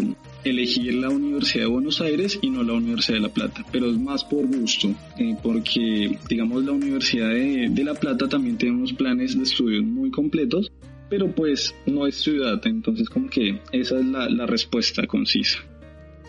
elegir 0.45 0.95
la 0.95 1.09
Universidad 1.09 1.65
de 1.65 1.71
Buenos 1.71 2.03
Aires 2.03 2.39
y 2.43 2.51
no 2.51 2.63
la 2.63 2.75
Universidad 2.75 3.17
de 3.17 3.23
La 3.23 3.33
Plata, 3.33 3.65
pero 3.73 3.91
es 3.91 3.97
más 3.99 4.23
por 4.23 4.47
gusto, 4.47 4.95
eh, 5.19 5.35
porque 5.43 6.19
digamos 6.29 6.63
la 6.65 6.73
Universidad 6.73 7.31
de, 7.31 7.69
de, 7.71 7.85
La 7.85 7.95
Plata 7.95 8.29
también 8.29 8.59
tiene 8.59 8.77
unos 8.77 8.93
planes 8.93 9.35
de 9.35 9.45
estudios 9.45 9.83
muy 9.83 10.11
completos, 10.11 10.71
pero 11.09 11.35
pues 11.35 11.75
no 11.87 12.07
es 12.07 12.17
ciudad, 12.17 12.61
entonces 12.67 13.09
como 13.09 13.31
que 13.31 13.61
esa 13.73 13.99
es 13.99 14.05
la, 14.05 14.29
la 14.29 14.45
respuesta 14.45 15.07
concisa. 15.07 15.59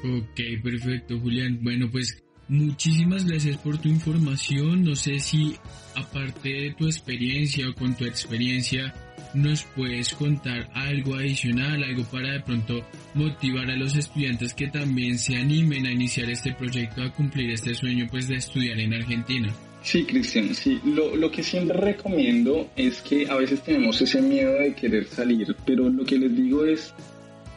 Ok, 0.03 0.63
perfecto, 0.63 1.20
Julián. 1.20 1.60
Bueno, 1.62 1.89
pues 1.91 2.24
muchísimas 2.48 3.25
gracias 3.25 3.58
por 3.58 3.77
tu 3.77 3.88
información. 3.89 4.84
No 4.84 4.96
sé 4.96 5.20
si 5.20 5.55
aparte 5.96 6.50
de 6.50 6.74
tu 6.77 6.86
experiencia 6.86 7.70
o 7.70 7.75
con 7.75 7.96
tu 7.96 8.05
experiencia 8.05 8.93
nos 9.34 9.63
puedes 9.63 10.13
contar 10.13 10.70
algo 10.74 11.15
adicional, 11.15 11.84
algo 11.84 12.03
para 12.05 12.34
de 12.34 12.39
pronto 12.41 12.86
motivar 13.13 13.70
a 13.70 13.75
los 13.75 13.96
estudiantes 13.96 14.53
que 14.53 14.67
también 14.67 15.17
se 15.17 15.38
animen 15.38 15.86
a 15.86 15.91
iniciar 15.91 16.29
este 16.29 16.53
proyecto, 16.53 17.03
a 17.03 17.13
cumplir 17.13 17.51
este 17.51 17.74
sueño 17.74 18.08
pues 18.10 18.27
de 18.27 18.36
estudiar 18.36 18.79
en 18.79 18.93
Argentina. 18.93 19.53
Sí, 19.84 20.03
Cristian, 20.03 20.53
sí. 20.53 20.79
Lo, 20.86 21.15
lo 21.15 21.31
que 21.31 21.41
siempre 21.41 21.77
recomiendo 21.77 22.70
es 22.75 23.01
que 23.01 23.27
a 23.27 23.36
veces 23.36 23.63
tenemos 23.63 24.00
ese 24.01 24.22
miedo 24.22 24.53
de 24.53 24.75
querer 24.75 25.05
salir, 25.05 25.55
pero 25.65 25.89
lo 25.89 26.05
que 26.05 26.20
les 26.20 26.36
digo 26.36 26.65
es 26.65 26.93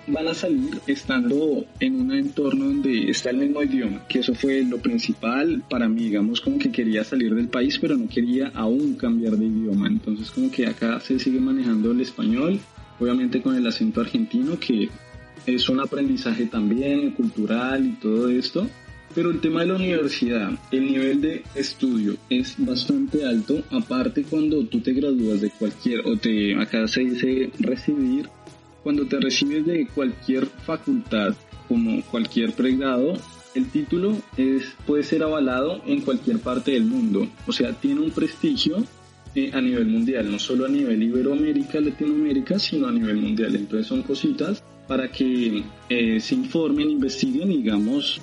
van 0.06 0.28
a 0.28 0.34
salir 0.34 0.80
estando 0.86 1.64
en 1.80 2.00
un 2.00 2.12
entorno 2.12 2.66
donde 2.66 3.10
está 3.10 3.30
el 3.30 3.38
mismo 3.38 3.62
idioma, 3.62 4.06
que 4.08 4.20
eso 4.20 4.34
fue 4.34 4.62
lo 4.62 4.78
principal 4.78 5.62
para 5.68 5.88
mí, 5.88 6.04
digamos 6.04 6.40
como 6.40 6.58
que 6.58 6.70
quería 6.70 7.04
salir 7.04 7.34
del 7.34 7.48
país, 7.48 7.78
pero 7.78 7.96
no 7.96 8.08
quería 8.08 8.50
aún 8.54 8.94
cambiar 8.94 9.36
de 9.36 9.46
idioma, 9.46 9.88
entonces 9.88 10.30
como 10.30 10.50
que 10.50 10.66
acá 10.66 11.00
se 11.00 11.18
sigue 11.18 11.40
manejando 11.40 11.92
el 11.92 12.00
español, 12.00 12.60
obviamente 13.00 13.40
con 13.40 13.54
el 13.54 13.66
acento 13.66 14.00
argentino, 14.00 14.58
que 14.58 14.88
es 15.46 15.68
un 15.68 15.80
aprendizaje 15.80 16.46
también 16.46 17.10
cultural 17.12 17.84
y 17.86 17.92
todo 17.92 18.28
esto, 18.28 18.68
pero 19.14 19.30
el 19.30 19.40
tema 19.40 19.60
de 19.60 19.66
la 19.66 19.76
universidad, 19.76 20.50
el 20.72 20.86
nivel 20.86 21.20
de 21.20 21.42
estudio 21.54 22.16
es 22.28 22.54
bastante 22.58 23.24
alto, 23.24 23.62
aparte 23.70 24.24
cuando 24.24 24.64
tú 24.66 24.80
te 24.80 24.92
gradúas 24.92 25.40
de 25.40 25.50
cualquier, 25.50 26.00
o 26.00 26.16
te, 26.16 26.56
acá 26.56 26.88
se 26.88 27.04
dice 27.04 27.50
recibir, 27.60 28.28
cuando 28.84 29.06
te 29.06 29.18
recibes 29.18 29.66
de 29.66 29.88
cualquier 29.88 30.46
facultad, 30.46 31.34
como 31.66 32.02
cualquier 32.04 32.52
pregrado, 32.52 33.14
el 33.54 33.70
título 33.70 34.16
es, 34.36 34.74
puede 34.86 35.02
ser 35.02 35.22
avalado 35.22 35.80
en 35.86 36.02
cualquier 36.02 36.38
parte 36.38 36.72
del 36.72 36.84
mundo. 36.84 37.26
O 37.46 37.52
sea, 37.52 37.72
tiene 37.72 38.02
un 38.02 38.10
prestigio 38.10 38.84
eh, 39.34 39.50
a 39.52 39.60
nivel 39.60 39.86
mundial, 39.86 40.30
no 40.30 40.38
solo 40.38 40.66
a 40.66 40.68
nivel 40.68 41.02
Iberoamérica, 41.02 41.80
Latinoamérica, 41.80 42.58
sino 42.58 42.86
a 42.86 42.92
nivel 42.92 43.16
mundial. 43.16 43.56
Entonces 43.56 43.86
son 43.86 44.02
cositas 44.02 44.62
para 44.86 45.10
que 45.10 45.64
eh, 45.88 46.20
se 46.20 46.34
informen, 46.34 46.90
investiguen 46.90 47.48
digamos, 47.48 48.20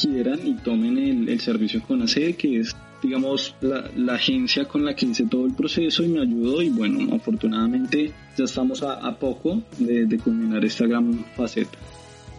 quieran 0.00 0.46
y 0.46 0.54
tomen 0.54 1.28
el, 1.28 1.40
servicio 1.40 1.82
con 1.82 2.02
ACE, 2.02 2.34
que 2.34 2.60
es 2.60 2.74
digamos, 3.02 3.54
la, 3.60 4.14
agencia 4.14 4.66
con 4.66 4.84
la 4.84 4.94
que 4.94 5.06
hice 5.06 5.26
todo 5.26 5.46
el 5.46 5.54
proceso 5.54 6.02
y 6.02 6.08
me 6.08 6.20
ayudó 6.20 6.62
y 6.62 6.70
bueno, 6.70 7.14
afortunadamente 7.14 8.12
ya 8.36 8.44
estamos 8.44 8.82
a, 8.82 9.16
poco 9.18 9.62
de, 9.78 10.06
de, 10.06 10.18
culminar 10.18 10.64
esta 10.64 10.86
gran 10.86 11.24
faceta. 11.36 11.78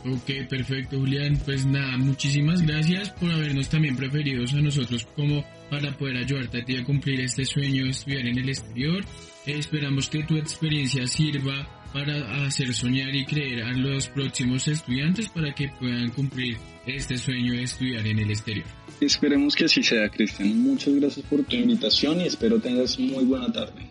Ok, 0.06 0.48
perfecto 0.50 0.98
Julián, 0.98 1.38
pues 1.44 1.66
nada, 1.66 1.98
muchísimas 1.98 2.62
gracias 2.62 3.10
por 3.12 3.32
habernos 3.32 3.68
también 3.68 3.98
preferido 3.98 4.46
a 4.50 4.62
nosotros 4.62 5.06
como 5.16 5.44
para 5.70 5.92
poder 5.98 6.18
ayudarte 6.18 6.62
a 6.62 6.66
ti 6.66 6.78
a 6.78 6.84
cumplir 6.84 7.20
este 7.22 7.46
sueño 7.46 7.84
de 7.84 7.92
estudiar 7.92 8.26
en 8.26 8.38
el 8.38 8.50
exterior. 8.50 9.04
esperamos 9.46 10.10
que 10.10 10.24
tu 10.24 10.38
experiencia 10.38 11.06
sirva 11.06 11.68
para 11.92 12.46
hacer 12.46 12.74
soñar 12.74 13.14
y 13.16 13.26
creer 13.26 13.64
a 13.64 13.74
los 13.74 14.08
próximos 14.08 14.68
estudiantes 14.68 15.28
para 15.30 15.54
que 15.54 15.70
puedan 15.80 16.10
cumplir 16.12 16.58
este 16.86 17.18
sueño 17.18 17.54
de 17.54 17.64
estudiar 17.64 18.06
en 18.08 18.20
el 18.20 18.30
exterior. 18.30 18.66
Esperemos 19.02 19.56
que 19.56 19.66
así 19.66 19.84
sea, 19.84 20.08
Cristian. 20.10 20.60
Muchas 20.62 20.96
gracias 20.96 21.26
por 21.26 21.44
tu 21.44 21.56
invitación 21.56 22.22
y 22.22 22.26
espero 22.26 22.60
tengas 22.60 23.00
muy 23.00 23.26
buena 23.26 23.52
tarde. 23.52 23.90